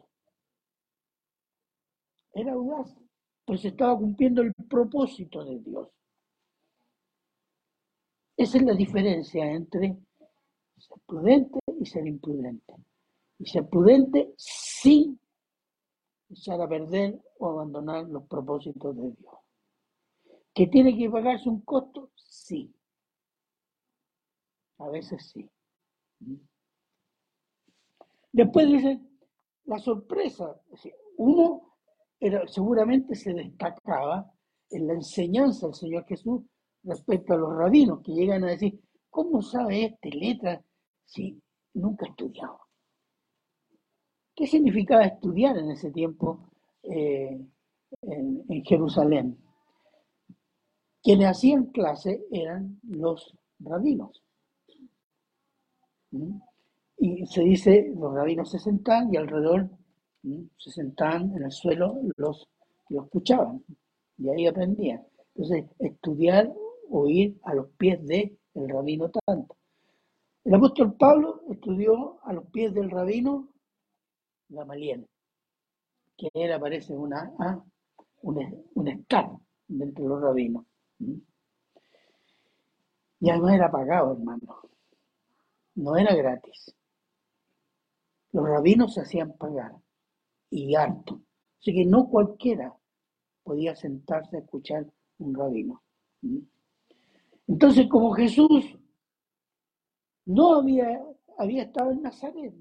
Era 2.33 2.53
audaz, 2.53 2.97
pues 3.45 3.63
estaba 3.63 3.95
cumpliendo 3.95 4.41
el 4.41 4.55
propósito 4.67 5.45
de 5.45 5.59
Dios. 5.59 5.87
Esa 8.35 8.57
es 8.57 8.63
la 8.63 8.73
diferencia 8.73 9.51
entre 9.51 9.99
ser 10.87 10.99
prudente 11.05 11.59
y 11.79 11.85
ser 11.85 12.07
imprudente. 12.07 12.73
Y 13.39 13.45
ser 13.45 13.67
prudente 13.69 14.33
sin 14.37 15.19
echar 16.29 16.61
a 16.61 16.67
perder 16.67 17.19
o 17.39 17.49
abandonar 17.49 18.07
los 18.07 18.23
propósitos 18.27 18.95
de 18.95 19.11
Dios. 19.11 19.35
¿Que 20.53 20.67
tiene 20.67 20.97
que 20.97 21.09
pagarse 21.09 21.49
un 21.49 21.61
costo? 21.61 22.11
Sí. 22.15 22.73
A 24.79 24.89
veces 24.89 25.31
sí. 25.31 25.49
Después 28.31 28.67
dice, 28.67 28.99
la 29.65 29.79
sorpresa. 29.79 30.59
Uno 31.17 31.75
era, 32.19 32.47
seguramente 32.47 33.15
se 33.15 33.33
destacaba 33.33 34.31
en 34.69 34.87
la 34.87 34.93
enseñanza 34.93 35.67
del 35.67 35.75
Señor 35.75 36.05
Jesús 36.05 36.43
respecto 36.83 37.33
a 37.33 37.37
los 37.37 37.55
rabinos 37.55 38.01
que 38.01 38.13
llegan 38.13 38.43
a 38.43 38.47
decir, 38.47 38.79
¿cómo 39.09 39.41
sabe 39.41 39.85
este 39.85 40.09
letra 40.09 40.63
si 41.07 41.41
nunca 41.73 42.05
ha 42.05 42.09
estudiado? 42.09 42.59
¿Qué 44.35 44.45
significaba 44.45 45.05
estudiar 45.05 45.57
en 45.57 45.71
ese 45.71 45.91
tiempo 45.91 46.51
eh, 46.83 47.39
en, 48.01 48.63
Jerusalén? 48.63 49.37
Quienes 51.01 51.27
hacían 51.27 51.65
clase 51.67 52.23
eran 52.31 52.79
los 52.83 53.33
rabinos. 53.59 54.23
¿Mm? 56.11 56.39
Y 56.99 57.25
se 57.25 57.41
dice, 57.41 57.91
los 57.95 58.13
rabinos 58.13 58.51
se 58.51 58.59
sentaban 58.59 59.11
y 59.13 59.17
alrededor 59.17 59.69
¿Mm? 60.23 60.43
se 60.57 60.71
sentaban 60.71 61.35
en 61.35 61.43
el 61.45 61.51
suelo 61.51 61.95
los 62.17 62.47
que 62.87 62.97
escuchaban. 62.97 63.63
Y 64.17 64.29
ahí 64.29 64.45
aprendían. 64.45 65.03
Entonces, 65.33 65.65
estudiar 65.79 66.53
o 66.89 67.07
ir 67.07 67.39
a 67.43 67.53
los 67.53 67.69
pies 67.77 68.05
del 68.05 68.37
el 68.55 68.69
rabino 68.69 69.09
tanto. 69.09 69.55
El 70.47 70.55
apóstol 70.55 70.93
Pablo 70.93 71.41
estudió 71.49 72.23
a 72.23 72.31
los 72.31 72.45
pies 72.51 72.73
del 72.73 72.89
rabino 72.89 73.49
Gamaliel, 74.47 75.05
que 76.15 76.29
era, 76.33 76.57
parece, 76.57 76.95
una, 76.95 77.33
ah, 77.37 77.61
un, 78.21 78.65
un 78.75 78.87
estar 78.87 79.29
entre 79.67 80.05
los 80.05 80.21
rabinos. 80.21 80.65
Y 83.19 83.29
además 83.29 83.55
era 83.55 83.69
pagado, 83.69 84.13
hermano. 84.13 84.61
No 85.75 85.97
era 85.97 86.15
gratis. 86.15 86.73
Los 88.31 88.47
rabinos 88.47 88.93
se 88.93 89.01
hacían 89.01 89.33
pagar 89.33 89.73
y 90.49 90.75
harto. 90.75 91.19
Así 91.59 91.73
que 91.73 91.85
no 91.85 92.07
cualquiera 92.07 92.73
podía 93.43 93.75
sentarse 93.75 94.37
a 94.37 94.39
escuchar 94.39 94.85
un 95.17 95.35
rabino. 95.35 95.83
Entonces, 97.47 97.89
como 97.89 98.13
Jesús 98.13 98.77
no 100.27 100.55
había, 100.55 101.01
había 101.37 101.63
estado 101.63 101.91
en 101.91 102.01
Nazaret, 102.01 102.53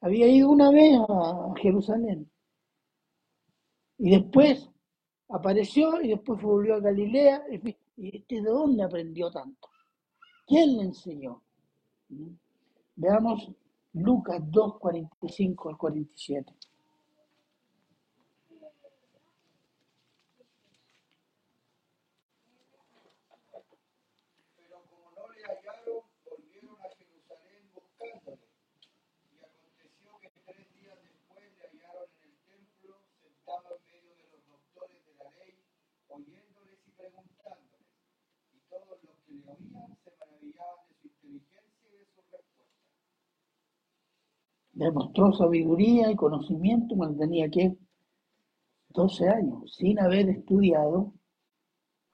había 0.00 0.26
ido 0.26 0.50
una 0.50 0.70
vez 0.70 0.98
a 1.08 1.52
Jerusalén. 1.60 2.30
Y 3.98 4.10
después 4.10 4.68
apareció 5.28 6.00
y 6.02 6.08
después 6.08 6.42
volvió 6.42 6.74
a 6.74 6.80
Galilea. 6.80 7.44
¿Y 7.96 8.16
este 8.16 8.42
de 8.42 8.50
dónde 8.50 8.82
aprendió 8.82 9.30
tanto? 9.30 9.68
¿Quién 10.46 10.76
le 10.76 10.82
enseñó? 10.84 11.42
Veamos 12.96 13.48
Lucas 13.92 14.40
2, 14.44 14.78
45 14.78 15.68
al 15.68 15.76
47. 15.76 16.52
Demostró 44.72 45.32
sabiduría 45.32 46.10
y 46.10 46.16
conocimiento 46.16 46.96
cuando 46.96 47.18
tenía 47.18 47.48
que 47.50 47.76
12 48.88 49.28
años, 49.28 49.74
sin 49.76 49.98
haber 49.98 50.28
estudiado 50.28 51.12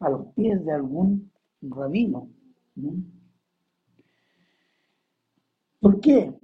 a 0.01 0.11
los 0.11 0.33
pies 0.35 0.65
de 0.65 0.73
algún 0.73 1.33
rabino. 1.61 2.29
¿Por 5.81 6.01
qué? 6.01 6.35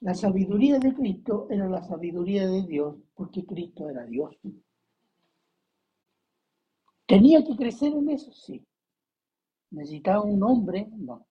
La 0.00 0.14
sabiduría 0.14 0.78
de 0.78 0.94
Cristo 0.94 1.48
era 1.50 1.68
la 1.68 1.82
sabiduría 1.82 2.46
de 2.46 2.62
Dios, 2.62 2.96
porque 3.14 3.44
Cristo 3.44 3.90
era 3.90 4.04
Dios. 4.04 4.36
¿Tenía 7.06 7.44
que 7.44 7.56
crecer 7.56 7.92
en 7.92 8.10
eso? 8.10 8.32
Sí. 8.32 8.64
¿Necesitaba 9.70 10.22
un 10.22 10.42
hombre? 10.42 10.88
No. 10.96 11.26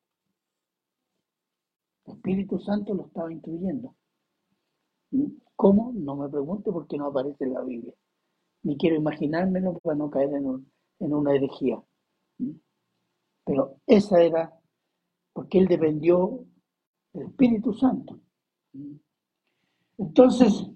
El 2.05 2.13
Espíritu 2.15 2.59
Santo 2.59 2.93
lo 2.93 3.05
estaba 3.07 3.31
instruyendo. 3.31 3.95
¿Cómo? 5.55 5.91
No 5.93 6.15
me 6.15 6.29
pregunte 6.29 6.71
porque 6.71 6.97
no 6.97 7.07
aparece 7.07 7.45
en 7.45 7.53
la 7.53 7.63
Biblia. 7.63 7.93
Ni 8.63 8.77
quiero 8.77 8.95
imaginármelo 8.95 9.79
para 9.79 9.95
no 9.95 10.09
caer 10.09 10.33
en, 10.33 10.71
en 10.99 11.13
una 11.13 11.33
herejía. 11.35 11.81
Pero 13.45 13.79
esa 13.87 14.21
era 14.21 14.53
porque 15.33 15.59
él 15.59 15.67
dependió 15.67 16.45
del 17.13 17.27
Espíritu 17.27 17.73
Santo. 17.73 18.19
Entonces, 19.97 20.69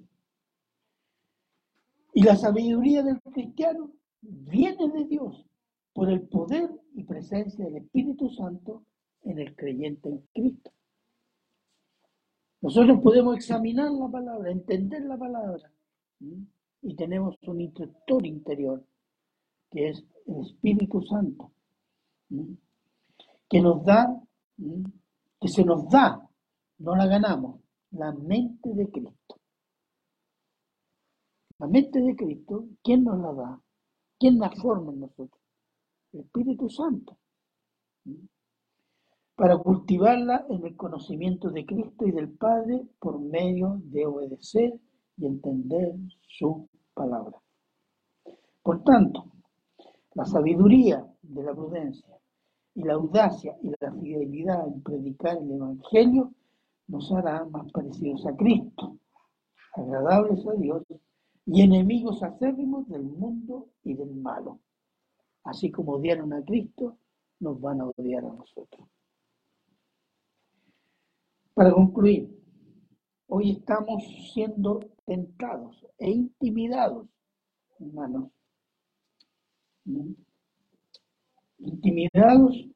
y 2.14 2.24
la 2.24 2.36
sabiduría 2.36 3.04
del 3.04 3.22
cristiano 3.22 3.92
viene 4.22 4.90
de 4.90 5.06
Dios 5.06 5.46
por 5.94 6.10
el 6.10 6.22
poder 6.28 6.70
y 6.94 7.04
presencia 7.04 7.66
del 7.66 7.78
Espíritu 7.78 8.30
Santo 8.30 8.84
en 9.24 9.40
el 9.40 9.56
creyente 9.56 10.10
en 10.10 10.20
Cristo. 10.34 10.72
Nosotros 12.62 13.00
podemos 13.02 13.36
examinar 13.36 13.92
la 13.92 14.08
palabra, 14.08 14.52
entender 14.52 15.04
la 15.04 15.18
palabra, 15.18 15.72
y 16.82 16.96
tenemos 16.96 17.36
un 17.48 17.62
instructor 17.62 18.26
interior, 18.26 18.86
que 19.70 19.90
es 19.90 20.04
el 20.28 20.42
Espíritu 20.42 21.02
Santo, 21.02 21.52
que 23.50 23.62
nos 23.62 23.84
da, 23.84 24.22
que 25.40 25.48
se 25.48 25.66
nos 25.66 25.90
da, 25.90 26.30
no 26.80 26.96
la 26.96 27.08
ganamos, 27.08 27.62
la 27.92 28.12
mente 28.14 28.74
de 28.74 28.90
Cristo. 28.90 29.36
La 31.58 31.68
mente 31.68 32.00
de 32.00 32.16
Cristo, 32.16 32.66
¿quién 32.84 33.04
nos 33.04 33.20
la 33.20 33.34
da? 33.34 33.62
¿Quién 34.20 34.40
la 34.40 34.52
forma 34.52 34.94
en 34.94 35.02
nosotros? 35.02 35.41
Espíritu 36.14 36.70
Santo 36.70 37.18
para 39.36 39.58
cultivarla 39.58 40.46
en 40.50 40.66
el 40.66 40.76
conocimiento 40.76 41.50
de 41.50 41.66
Cristo 41.66 42.06
y 42.06 42.12
del 42.12 42.30
Padre 42.30 42.86
por 43.00 43.20
medio 43.20 43.82
de 43.86 44.06
obedecer 44.06 44.80
y 45.18 45.26
entender 45.26 45.96
su 46.28 46.70
palabra. 46.94 47.38
Por 48.62 48.84
tanto, 48.84 49.26
la 50.14 50.26
sabiduría 50.26 51.04
de 51.24 51.44
la 51.44 51.56
prudencia 51.56 52.20
y 52.76 52.84
la 52.84 52.94
audacia 52.94 53.58
y 53.64 53.72
la 53.80 53.92
fidelidad 53.92 54.68
en 54.68 54.84
predicar 54.84 55.38
el 55.38 55.52
Evangelio 55.52 56.32
nos 56.88 57.12
hará 57.12 57.44
más 57.46 57.72
parecidos 57.72 58.26
a 58.28 58.36
Cristo, 58.36 58.98
agradables 59.74 60.46
a 60.46 60.54
Dios 60.54 60.84
y 61.48 61.62
enemigos 61.62 62.22
acérrimos 62.22 62.88
del 62.90 63.04
mundo 63.04 63.70
y 63.84 63.96
del 63.96 64.14
malo. 64.16 64.60
Así 65.44 65.72
como 65.72 65.94
odiaron 65.94 66.34
a 66.34 66.44
Cristo, 66.44 66.98
nos 67.40 67.60
van 67.60 67.82
a 67.82 67.86
odiar 67.86 68.24
a 68.26 68.34
nosotros. 68.34 68.88
Para 71.54 71.72
concluir, 71.72 72.30
hoy 73.28 73.52
estamos 73.52 74.04
siendo 74.34 74.80
tentados 75.06 75.86
e 75.98 76.10
intimidados, 76.10 77.08
hermanos. 77.80 78.32
Intimidados 81.58 82.68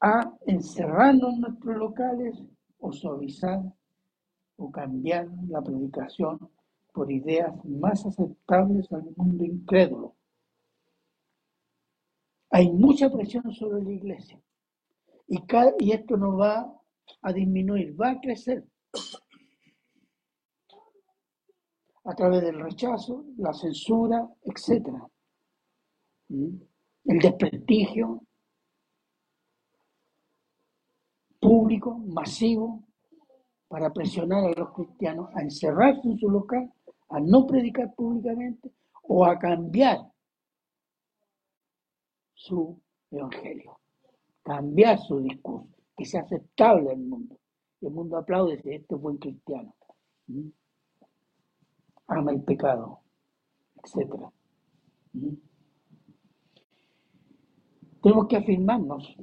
a 0.00 0.34
encerrarnos 0.46 1.34
en 1.34 1.40
nuestros 1.42 1.76
locales 1.76 2.42
o 2.78 2.92
suavizar 2.92 3.62
o 4.56 4.70
cambiar 4.70 5.28
la 5.48 5.62
predicación 5.62 6.50
por 6.92 7.10
ideas 7.10 7.54
más 7.64 8.04
aceptables 8.04 8.90
al 8.92 9.04
mundo 9.16 9.44
incrédulo. 9.44 10.16
Hay 12.50 12.70
mucha 12.70 13.10
presión 13.10 13.52
sobre 13.52 13.82
la 13.82 13.92
iglesia 13.92 14.40
y, 15.28 15.92
esto 15.92 16.16
no 16.16 16.36
va 16.36 16.72
a 17.22 17.32
disminuir, 17.32 17.98
va 18.00 18.10
a 18.10 18.20
crecer 18.20 18.64
a 22.04 22.14
través 22.14 22.42
del 22.42 22.58
rechazo, 22.60 23.24
la 23.36 23.52
censura, 23.52 24.28
etc. 24.42 24.88
¿Mm? 26.28 26.56
El 27.04 27.18
desprestigio 27.18 28.22
público, 31.38 31.96
masivo, 31.98 32.82
para 33.68 33.92
presionar 33.92 34.44
a 34.44 34.60
los 34.60 34.72
cristianos 34.72 35.30
a 35.36 35.42
encerrarse 35.42 36.08
en 36.08 36.18
su 36.18 36.28
local, 36.28 36.72
a 37.08 37.20
no 37.20 37.46
predicar 37.46 37.94
públicamente 37.94 38.72
o 39.04 39.24
a 39.24 39.38
cambiar 39.38 40.10
su 42.40 42.80
evangelio, 43.10 43.78
cambiar 44.42 44.98
su 44.98 45.20
discurso, 45.20 45.68
que 45.94 46.06
sea 46.06 46.22
aceptable 46.22 46.90
al 46.90 46.98
mundo. 46.98 47.36
El 47.82 47.90
mundo 47.90 48.16
aplaude 48.16 48.60
si 48.62 48.70
este 48.70 48.94
es 48.94 49.00
buen 49.00 49.18
cristiano. 49.18 49.74
¿Mm? 50.26 50.48
Ama 52.06 52.32
el 52.32 52.42
pecado, 52.42 53.00
etc. 53.76 54.14
¿Mm? 55.12 55.34
Tenemos 58.02 58.26
que 58.26 58.36
afirmarnos 58.36 59.16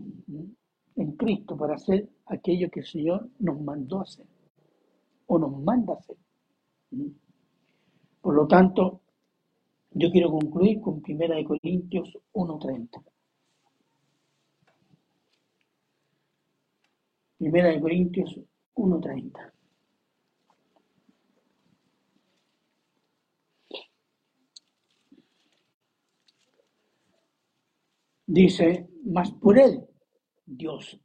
en 0.95 1.11
Cristo 1.13 1.57
para 1.57 1.75
hacer 1.75 2.07
aquello 2.27 2.69
que 2.69 2.81
el 2.81 2.85
Señor 2.85 3.29
nos 3.39 3.59
mandó 3.59 4.01
hacer 4.01 4.27
o 5.25 5.39
nos 5.39 5.59
manda 5.63 5.93
hacer. 5.93 6.17
Por 8.21 8.35
lo 8.35 8.47
tanto, 8.47 9.01
yo 9.91 10.11
quiero 10.11 10.29
concluir 10.31 10.79
con 10.81 11.01
1 11.05 11.43
Corintios 11.45 12.17
1.30. 12.33 13.03
Primera 17.37 17.69
de 17.69 17.79
Corintios 17.79 18.39
1.30. 18.75 19.53
Dice, 28.29 28.89
mas 29.05 29.31
por 29.31 29.57
él, 29.57 29.87
Dios, 30.45 30.99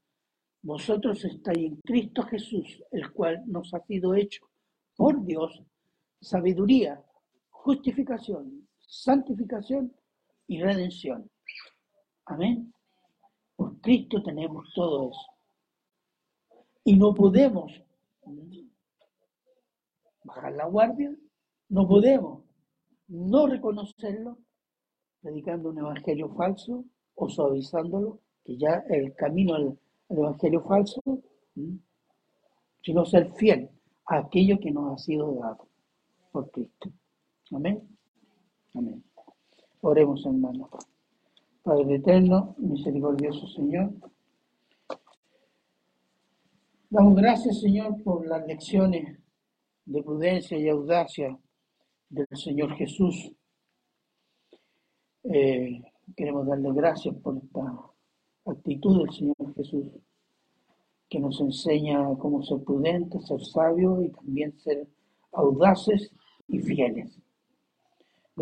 vosotros 0.62 1.24
estáis 1.24 1.59
en 1.59 1.76
Cristo 1.76 2.24
Jesús, 2.24 2.83
el 2.91 3.12
cual 3.12 3.43
nos 3.47 3.72
ha 3.74 3.80
sido 3.87 4.14
hecho 4.14 4.49
por 4.97 5.24
Dios 5.24 5.62
sabiduría, 6.20 7.01
justificación, 7.51 8.68
santificación 8.93 9.90
y 10.47 10.61
redención. 10.61 11.30
Amén. 12.26 12.72
Por 13.57 13.80
Cristo 13.80 14.22
tenemos 14.22 14.70
todo 14.74 15.11
eso. 15.11 15.26
Y 16.84 16.97
no 16.97 17.14
podemos 17.14 17.72
bajar 20.24 20.53
la 20.53 20.66
guardia, 20.66 21.16
no 21.70 21.88
podemos 21.88 22.43
no 23.09 23.47
reconocerlo 23.47 24.38
predicando 25.22 25.70
un 25.70 25.78
evangelio 25.78 26.28
falso 26.34 26.84
o 27.14 27.28
suavizándolo, 27.28 28.20
que 28.45 28.59
ya 28.59 28.84
el 28.90 29.14
camino 29.14 29.55
al, 29.55 29.78
evangelio 30.09 30.62
falso, 30.64 31.01
sino 32.82 33.05
ser 33.07 33.32
fiel 33.36 33.70
a 34.07 34.18
aquello 34.18 34.61
que 34.61 34.70
nos 34.70 34.93
ha 34.93 34.99
sido 35.03 35.34
dado 35.34 35.66
por 36.30 36.51
Cristo. 36.51 36.90
Amén. 37.53 37.91
Amén. 38.75 39.03
Oremos, 39.81 40.25
hermanos. 40.25 40.70
Padre 41.62 41.97
eterno, 41.97 42.55
misericordioso 42.59 43.47
Señor. 43.49 43.93
Damos 46.91 47.14
gracias, 47.16 47.61
Señor, 47.61 48.03
por 48.03 48.27
las 48.27 48.47
lecciones 48.47 49.18
de 49.85 50.03
prudencia 50.03 50.59
y 50.59 50.68
audacia 50.68 51.39
del 52.09 52.29
Señor 52.33 52.75
Jesús. 52.75 53.33
Eh, 55.25 55.83
Queremos 56.16 56.47
darle 56.47 56.73
gracias 56.73 57.14
por 57.16 57.39
esta 57.39 57.91
actitud 58.45 58.99
del 58.99 59.14
Señor 59.14 59.55
Jesús, 59.55 59.87
que 61.09 61.20
nos 61.20 61.41
enseña 61.41 61.99
cómo 62.18 62.43
ser 62.43 62.62
prudentes, 62.64 63.27
ser 63.27 63.41
sabios 63.41 64.05
y 64.05 64.09
también 64.11 64.53
ser 64.59 64.87
audaces 65.33 66.11
y 66.49 66.59
fieles. 66.59 67.22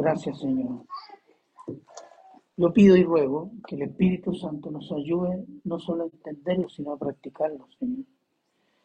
Gracias, 0.01 0.39
Señor. 0.39 0.87
Yo 2.57 2.73
pido 2.73 2.97
y 2.97 3.05
ruego 3.05 3.51
que 3.67 3.77
el 3.77 3.83
Espíritu 3.83 4.35
Santo 4.35 4.71
nos 4.71 4.91
ayude 4.93 5.45
no 5.65 5.79
solo 5.79 6.05
a 6.05 6.07
entenderlo, 6.07 6.69
sino 6.69 6.93
a 6.93 6.99
practicarlo, 6.99 7.67
Señor. 7.79 8.07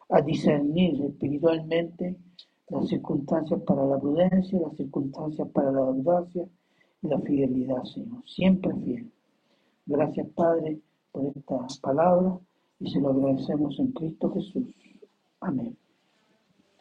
A 0.10 0.22
discernir 0.22 1.02
espiritualmente 1.04 2.18
las 2.68 2.88
circunstancias 2.88 3.62
para 3.62 3.86
la 3.86 4.00
prudencia, 4.00 4.60
las 4.60 4.76
circunstancias 4.76 5.48
para 5.54 5.72
la 5.72 5.82
audacia 5.82 6.46
la 7.02 7.20
fidelidad, 7.20 7.84
Señor, 7.84 8.24
siempre 8.28 8.74
fiel. 8.84 9.12
Gracias, 9.86 10.28
Padre, 10.36 10.80
por 11.12 11.26
esta 11.36 11.68
palabra 11.82 12.40
y 12.80 12.90
se 12.90 13.00
lo 13.00 13.12
agradecemos 13.12 13.80
en 13.80 13.92
Cristo 13.92 14.34
Jesús. 14.34 14.68
Amén. 15.40 15.78